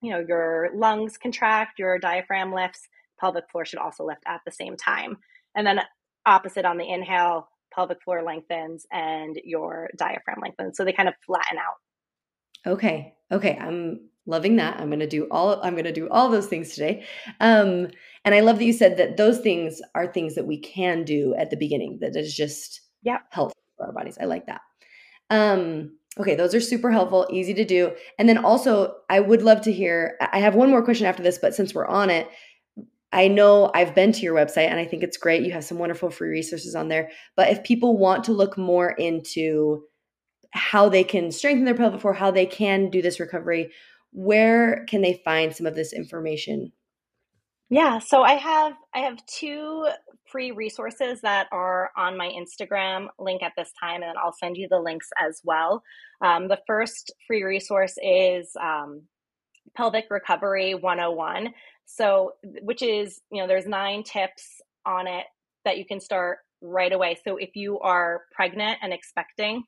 [0.00, 2.86] you know, your lungs contract, your diaphragm lifts,
[3.18, 5.18] pelvic floor should also lift at the same time.
[5.54, 5.80] And then
[6.26, 10.76] opposite on the inhale, pelvic floor lengthens and your diaphragm lengthens.
[10.76, 12.72] So they kind of flatten out.
[12.72, 13.14] Okay.
[13.30, 13.56] Okay.
[13.60, 14.80] I'm loving that.
[14.80, 17.04] I'm going to do all I'm going to do all those things today.
[17.40, 17.88] Um
[18.24, 21.34] and I love that you said that those things are things that we can do
[21.38, 24.18] at the beginning that is just yeah, helpful for our bodies.
[24.20, 24.62] I like that.
[25.30, 27.92] Um okay, those are super helpful, easy to do.
[28.18, 31.38] And then also I would love to hear I have one more question after this,
[31.38, 32.28] but since we're on it,
[33.16, 35.42] I know I've been to your website and I think it's great.
[35.42, 37.10] You have some wonderful free resources on there.
[37.34, 39.84] But if people want to look more into
[40.50, 43.72] how they can strengthen their pelvic floor, how they can do this recovery,
[44.12, 46.72] where can they find some of this information?
[47.70, 49.88] Yeah, so I have I have two
[50.30, 54.68] free resources that are on my Instagram link at this time, and I'll send you
[54.70, 55.82] the links as well.
[56.20, 59.02] Um, the first free resource is um,
[59.74, 61.52] Pelvic Recovery 101.
[61.86, 62.32] So,
[62.62, 65.24] which is, you know, there's nine tips on it
[65.64, 67.16] that you can start right away.
[67.24, 69.64] So, if you are pregnant and expecting,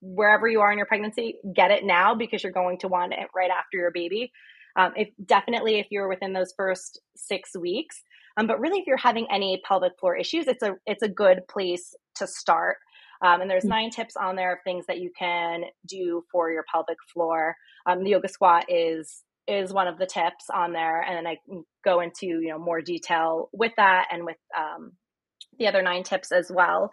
[0.00, 3.28] wherever you are in your pregnancy, get it now because you're going to want it
[3.34, 4.30] right after your baby.
[4.76, 8.02] Um, if definitely if you're within those first six weeks,
[8.36, 11.40] um, but really if you're having any pelvic floor issues, it's a it's a good
[11.48, 12.76] place to start.
[13.22, 13.70] Um, and there's mm.
[13.70, 17.54] nine tips on there of things that you can do for your pelvic floor.
[17.86, 21.36] Um, the yoga squat is is one of the tips on there and then i
[21.84, 24.92] go into you know more detail with that and with um,
[25.60, 26.90] the other nine tips as well.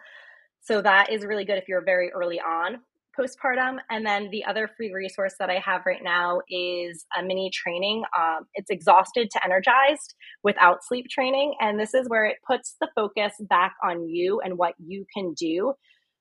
[0.60, 2.78] So that is really good if you're very early on
[3.18, 3.78] postpartum.
[3.90, 8.04] And then the other free resource that i have right now is a mini training.
[8.16, 12.88] Um, it's exhausted to energized without sleep training and this is where it puts the
[12.94, 15.72] focus back on you and what you can do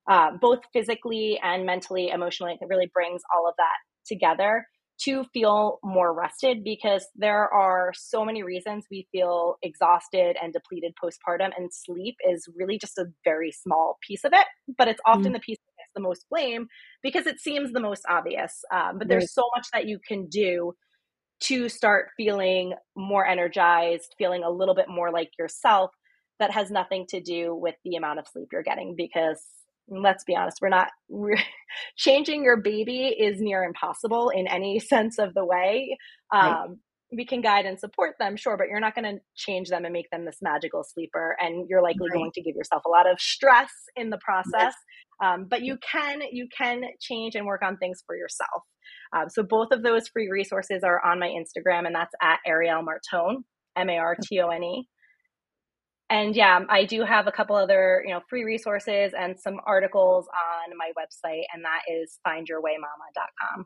[0.10, 2.58] uh, both physically and mentally emotionally.
[2.60, 3.76] It really brings all of that
[4.08, 4.66] together
[5.00, 10.94] to feel more rested because there are so many reasons we feel exhausted and depleted
[11.02, 14.48] postpartum, and sleep is really just a very small piece of it.
[14.78, 16.68] But it's often mm the piece that gets the most blame
[17.04, 18.64] because it seems the most obvious.
[18.72, 19.30] Um, but there's right.
[19.30, 20.74] so much that you can do
[21.42, 25.92] to start feeling more energized, feeling a little bit more like yourself
[26.40, 29.44] that has nothing to do with the amount of sleep you're getting because
[29.90, 31.38] let's be honest, we're not we're,
[31.98, 35.98] changing your baby is near impossible in any sense of the way.
[36.34, 36.68] Um, right.
[37.10, 39.94] We can guide and support them, sure, but you're not going to change them and
[39.94, 42.18] make them this magical sleeper, and you're likely right.
[42.18, 44.74] going to give yourself a lot of stress in the process.
[45.24, 48.64] Um, but you can you can change and work on things for yourself.
[49.16, 52.84] Um, so both of those free resources are on my Instagram, and that's at arielle
[52.84, 53.38] Martone,
[53.78, 54.88] M A R T O N E
[56.10, 60.28] and yeah, I do have a couple other, you know, free resources and some articles
[60.28, 63.66] on my website, and that is findyourwaymama.com.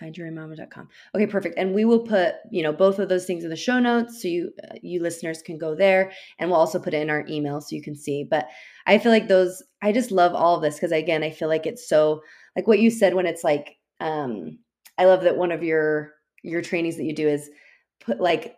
[0.00, 0.88] Findyourwaymama.com.
[1.14, 1.58] Okay, perfect.
[1.58, 4.28] And we will put, you know, both of those things in the show notes so
[4.28, 7.60] you uh, you listeners can go there, and we'll also put it in our email
[7.60, 8.24] so you can see.
[8.24, 8.48] But
[8.86, 11.66] I feel like those, I just love all of this because again, I feel like
[11.66, 12.22] it's so
[12.56, 14.58] like what you said when it's like, um,
[14.96, 17.50] I love that one of your your trainings that you do is
[18.00, 18.56] put like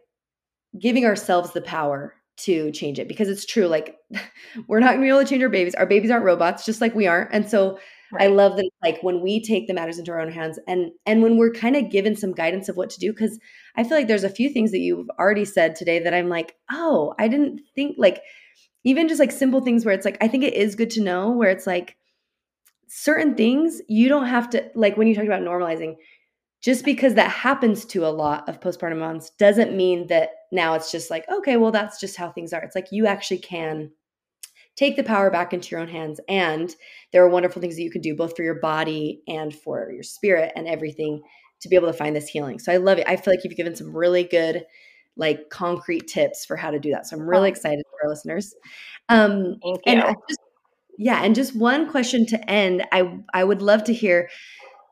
[0.78, 3.66] giving ourselves the power to change it because it's true.
[3.66, 3.96] Like
[4.68, 5.74] we're not gonna be able to change our babies.
[5.74, 7.32] Our babies aren't robots, just like we aren't.
[7.32, 7.78] And so
[8.12, 8.24] right.
[8.24, 11.22] I love that like when we take the matters into our own hands and and
[11.22, 13.38] when we're kind of given some guidance of what to do, because
[13.76, 16.56] I feel like there's a few things that you've already said today that I'm like,
[16.70, 18.20] oh, I didn't think like
[18.84, 21.30] even just like simple things where it's like, I think it is good to know
[21.30, 21.96] where it's like
[22.88, 25.96] certain things you don't have to like when you talk about normalizing
[26.64, 30.90] just because that happens to a lot of postpartum moms doesn't mean that now it's
[30.90, 32.62] just like, okay, well, that's just how things are.
[32.62, 33.90] It's like you actually can
[34.76, 36.20] take the power back into your own hands.
[36.28, 36.74] And
[37.12, 40.02] there are wonderful things that you can do both for your body and for your
[40.02, 41.22] spirit and everything
[41.60, 42.58] to be able to find this healing.
[42.58, 43.06] So I love it.
[43.06, 44.64] I feel like you've given some really good,
[45.16, 47.06] like concrete tips for how to do that.
[47.06, 48.54] So I'm really excited for our listeners.
[49.08, 49.92] Um, Thank you.
[49.92, 50.40] And just,
[50.98, 52.84] yeah, and just one question to end.
[52.92, 54.28] I I would love to hear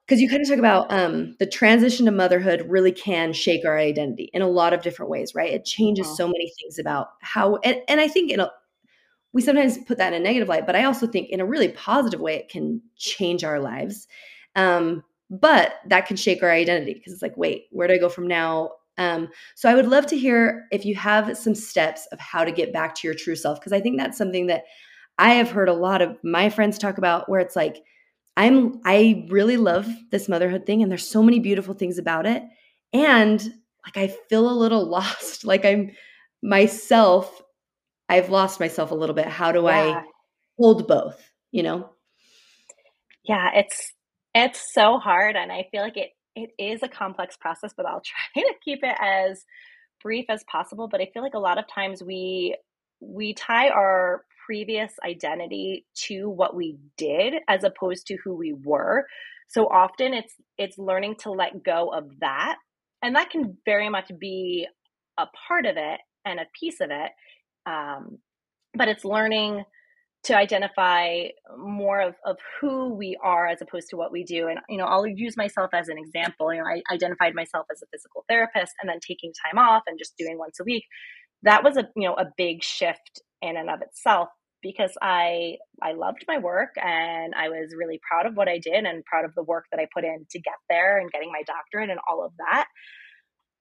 [0.06, 3.78] because you kind of talk about um, the transition to motherhood really can shake our
[3.78, 5.52] identity in a lot of different ways, right?
[5.52, 6.16] It changes Mhm.
[6.16, 8.50] so many things about how, and, and I think in a,
[9.32, 11.68] we sometimes put that in a negative light, but I also think in a really
[11.68, 14.06] positive way, it can change our lives.
[14.56, 18.10] Um, but that can shake our identity because it's like, wait, where do I go
[18.10, 18.72] from now?
[18.98, 22.52] Um, so I would love to hear if you have some steps of how to
[22.52, 24.64] get back to your true self, because I think that's something that
[25.18, 27.82] I have heard a lot of my friends talk about where it's like,
[28.36, 32.42] I'm I really love this motherhood thing and there's so many beautiful things about it.
[32.92, 33.40] And
[33.84, 35.44] like I feel a little lost.
[35.44, 35.90] Like I'm
[36.42, 37.42] myself,
[38.08, 39.26] I've lost myself a little bit.
[39.26, 40.00] How do Yeah.
[40.00, 40.02] I
[40.58, 41.20] hold both,
[41.50, 41.90] you know?
[43.24, 43.92] Yeah, it's
[44.34, 48.00] it's so hard and I feel like it it is a complex process, but I'll
[48.34, 49.44] try to keep it as
[50.02, 52.56] brief as possible, but I feel like a lot of times we
[53.00, 59.06] we tie our previous identity to what we did as opposed to who we were.
[59.48, 62.56] So often it's it's learning to let go of that.
[63.02, 64.66] And that can very much be
[65.18, 67.10] a part of it and a piece of it.
[67.66, 68.18] Um,
[68.74, 69.64] but it's learning
[70.24, 71.24] to identify
[71.58, 74.46] more of, of who we are as opposed to what we do.
[74.46, 76.54] And, you know, I'll use myself as an example.
[76.54, 79.98] You know, I identified myself as a physical therapist and then taking time off and
[79.98, 80.84] just doing once a week.
[81.42, 84.28] That was a, you know, a big shift in and of itself
[84.62, 88.84] because I I loved my work and I was really proud of what I did
[88.84, 91.42] and proud of the work that I put in to get there and getting my
[91.44, 92.66] doctorate and all of that.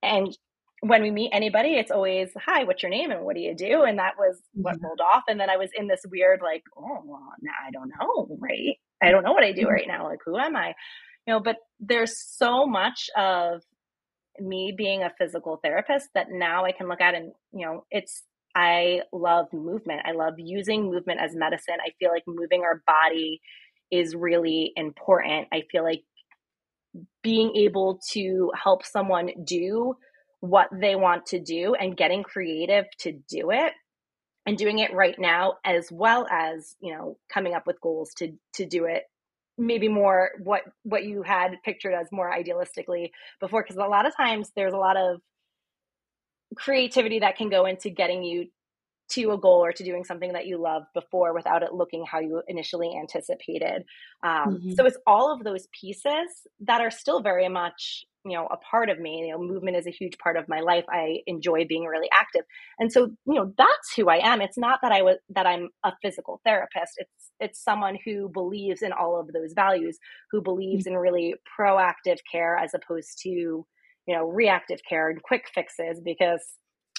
[0.03, 0.35] And
[0.81, 3.83] when we meet anybody, it's always, hi, what's your name and what do you do?
[3.83, 4.85] And that was what mm-hmm.
[4.85, 5.23] rolled off.
[5.27, 8.77] And then I was in this weird, like, oh, well, now I don't know, right?
[9.01, 9.71] I don't know what I do mm-hmm.
[9.71, 10.07] right now.
[10.07, 10.73] Like, who am I?
[11.27, 13.61] You know, but there's so much of
[14.39, 18.23] me being a physical therapist that now I can look at and, you know, it's,
[18.55, 20.01] I love movement.
[20.05, 21.75] I love using movement as medicine.
[21.79, 23.41] I feel like moving our body
[23.91, 25.47] is really important.
[25.51, 26.03] I feel like
[27.23, 29.95] being able to help someone do
[30.41, 33.73] what they want to do and getting creative to do it
[34.45, 38.33] and doing it right now as well as you know coming up with goals to
[38.53, 39.03] to do it
[39.57, 44.17] maybe more what what you had pictured as more idealistically before because a lot of
[44.17, 45.21] times there's a lot of
[46.55, 48.47] creativity that can go into getting you
[49.09, 52.19] to a goal or to doing something that you loved before without it looking how
[52.19, 53.83] you initially anticipated.
[54.23, 54.71] Um, Mhm.
[54.71, 58.89] So it's all of those pieces that are still very much, you know, a part
[58.89, 59.27] of me.
[59.27, 60.85] You know, movement is a huge part of my life.
[60.89, 62.43] I enjoy being really active,
[62.79, 64.41] and so you know that's who I am.
[64.41, 66.93] It's not that I was that I'm a physical therapist.
[66.97, 69.97] It's it's someone who believes in all of those values,
[70.31, 73.65] who believes in really proactive care as opposed to
[74.07, 76.41] you know reactive care and quick fixes because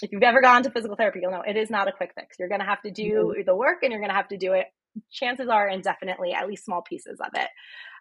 [0.02, 2.36] if you've ever gone to physical therapy, you'll know it is not a quick fix.
[2.38, 4.52] You're going to have to do the work and you're going to have to do
[4.52, 4.66] it.
[5.12, 7.48] Chances are indefinitely, at least small pieces of it.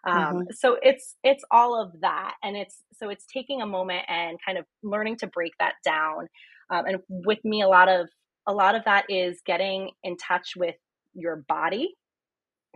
[0.06, 0.52] Um, Mhm.
[0.52, 4.58] So it's it's all of that, and it's so it's taking a moment and kind
[4.58, 6.28] of learning to break that down.
[6.70, 8.08] Um, and with me, a lot of
[8.46, 10.76] a lot of that is getting in touch with
[11.14, 11.94] your body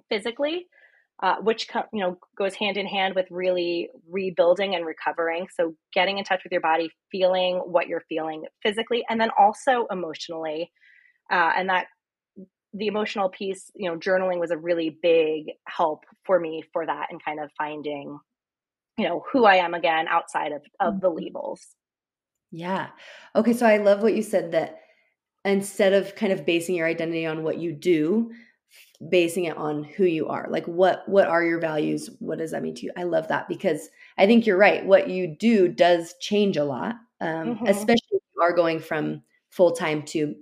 [0.09, 0.67] physically
[1.23, 5.47] uh, which co- you know goes hand in hand with really rebuilding and recovering.
[5.55, 9.87] So getting in touch with your body, feeling what you're feeling physically, and then also
[9.91, 10.71] emotionally,
[11.31, 11.87] uh, and that
[12.73, 17.07] the emotional piece, you know, journaling was a really big help for me for that
[17.11, 18.19] and kind of finding,
[18.99, 21.61] you know, who I am again outside of of the labels.
[22.53, 22.89] Yeah.
[23.35, 23.53] Okay.
[23.55, 24.81] So I love what you said that
[25.45, 28.33] instead of kind of basing your identity on what you do,
[29.11, 30.47] basing it on who you are.
[30.51, 32.11] Like what what are your values?
[32.19, 32.93] What does that mean to you?
[32.97, 34.85] I love that because I think you're right.
[34.85, 37.69] What you do does change a lot, um, Mhm.
[37.69, 40.35] especially if you are going from full time to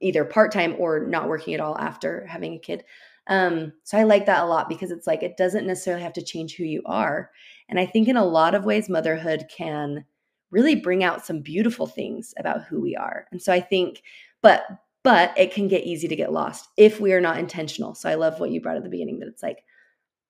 [0.00, 2.84] either part time or not working at all after having a kid.
[3.28, 6.22] Um, so I like that a lot because it's like it doesn't necessarily have to
[6.22, 7.30] change who you are.
[7.68, 10.04] And I think in a lot of ways, motherhood can
[10.50, 13.26] really bring out some beautiful things about who we are.
[13.30, 14.02] And so I think,
[14.42, 14.64] but
[15.04, 17.94] but it can get easy to get lost if we are not intentional.
[17.94, 19.64] So I love what you brought at the beginning that it's like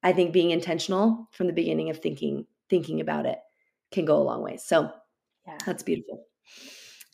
[0.02, 3.38] I think being intentional from the beginning of thinking thinking about it
[3.92, 4.56] can go a long way.
[4.56, 4.90] So
[5.46, 5.58] Yeah.
[5.66, 6.26] that's beautiful.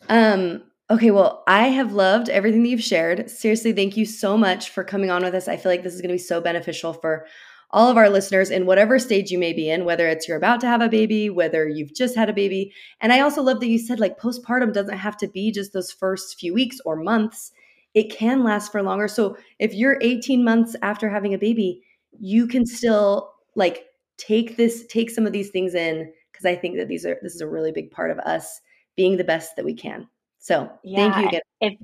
[0.09, 3.28] Um okay, well, I have loved everything that you've shared.
[3.30, 5.48] Seriously, thank you so much for coming on with us.
[5.48, 7.26] I feel like this is going to be so beneficial for
[7.70, 10.60] all of our listeners in whatever stage you may be in, whether it's you're about
[10.60, 12.72] to have a baby, whether you've just had a baby.
[13.00, 15.92] And I also love that you said like postpartum doesn't have to be just those
[15.92, 17.52] first few weeks or months,
[17.94, 19.08] it can last for longer.
[19.08, 21.82] So if you're 18 months after having a baby,
[22.18, 23.86] you can still like
[24.16, 27.34] take this, take some of these things in because I think that these are, this
[27.34, 28.60] is a really big part of us
[28.96, 30.08] being the best that we can.
[30.38, 31.40] So yeah, thank you again.
[31.60, 31.74] If,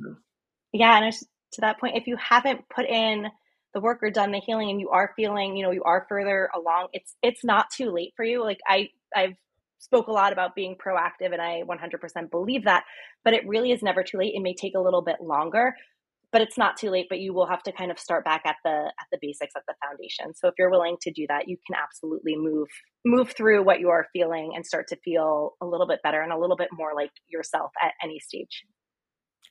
[0.73, 1.03] yeah.
[1.03, 1.13] And
[1.53, 3.29] to that point, if you haven't put in,
[3.75, 6.49] the work or done the healing and you are feeling you know you are further
[6.55, 8.43] along it's it's not too late for you.
[8.43, 9.35] Like i i've
[9.79, 12.85] spoke a lot about being proactive and i 100% believe that
[13.25, 14.33] but it really is never too late.
[14.35, 15.75] It may take a little bit longer
[16.33, 18.57] but it's not too late but you will have to kind of start back at
[18.65, 20.35] the at the basics at the foundation.
[20.35, 22.69] So if you're willing to do that you can absolutely move
[23.05, 26.33] move through what you are feeling and start to feel a little bit better and
[26.33, 28.65] a little bit more like yourself at any stage.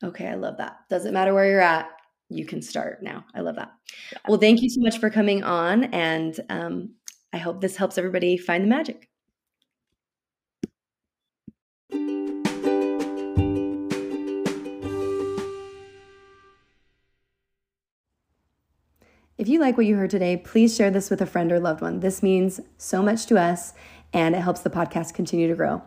[0.03, 0.77] Okay i love that.
[0.89, 1.89] Doesn't matter where you're at
[2.33, 3.25] you can start now.
[3.33, 3.71] I love that.
[4.11, 4.17] Yeah.
[4.27, 5.85] Well, thank you so much for coming on.
[5.85, 6.95] And um,
[7.31, 9.09] I hope this helps everybody find the magic.
[19.37, 21.81] If you like what you heard today, please share this with a friend or loved
[21.81, 21.99] one.
[21.99, 23.73] This means so much to us
[24.13, 25.81] and it helps the podcast continue to grow.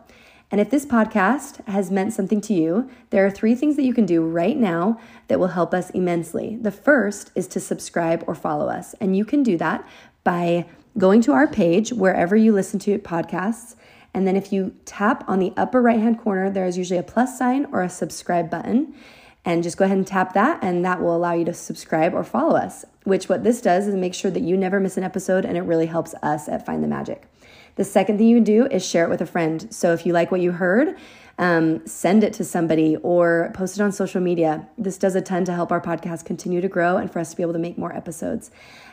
[0.49, 3.93] And if this podcast has meant something to you, there are three things that you
[3.93, 6.57] can do right now that will help us immensely.
[6.61, 8.95] The first is to subscribe or follow us.
[9.01, 9.85] And you can do that
[10.23, 10.65] by
[10.97, 13.75] going to our page wherever you listen to podcasts.
[14.13, 17.03] And then if you tap on the upper right hand corner, there is usually a
[17.03, 18.95] plus sign or a subscribe button.
[19.43, 22.25] And just go ahead and tap that, and that will allow you to subscribe or
[22.25, 22.83] follow us.
[23.05, 25.61] Which, what this does is make sure that you never miss an episode, and it
[25.61, 27.29] really helps us at Find the Magic.
[27.77, 29.73] The second thing you can do is share it with a friend.
[29.73, 30.97] So if you like what you heard,
[31.37, 34.67] um, send it to somebody or post it on social media.
[34.77, 37.37] This does a ton to help our podcast continue to grow and for us to
[37.37, 38.49] be able to make more episodes.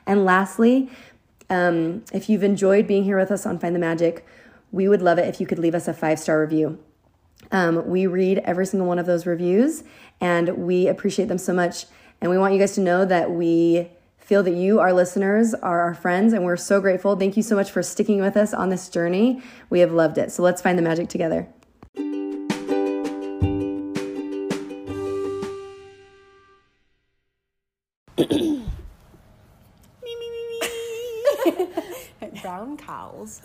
[0.07, 0.91] And lastly,
[1.49, 4.27] um, if you've enjoyed being here with us on Find the Magic,
[4.71, 6.79] we would love it if you could leave us a five star review.
[7.53, 9.85] Um, we read every single one of those reviews
[10.21, 11.87] and we appreciate them so much.
[12.21, 13.91] And we want you guys to know that we
[14.25, 17.15] feel that you, our listeners, are our friends, and we're so grateful.
[17.15, 19.43] Thank you so much for sticking with us on this journey.
[19.69, 20.33] We have loved it.
[20.33, 21.47] So let's find the magic together.
[32.43, 33.43] Brown cows.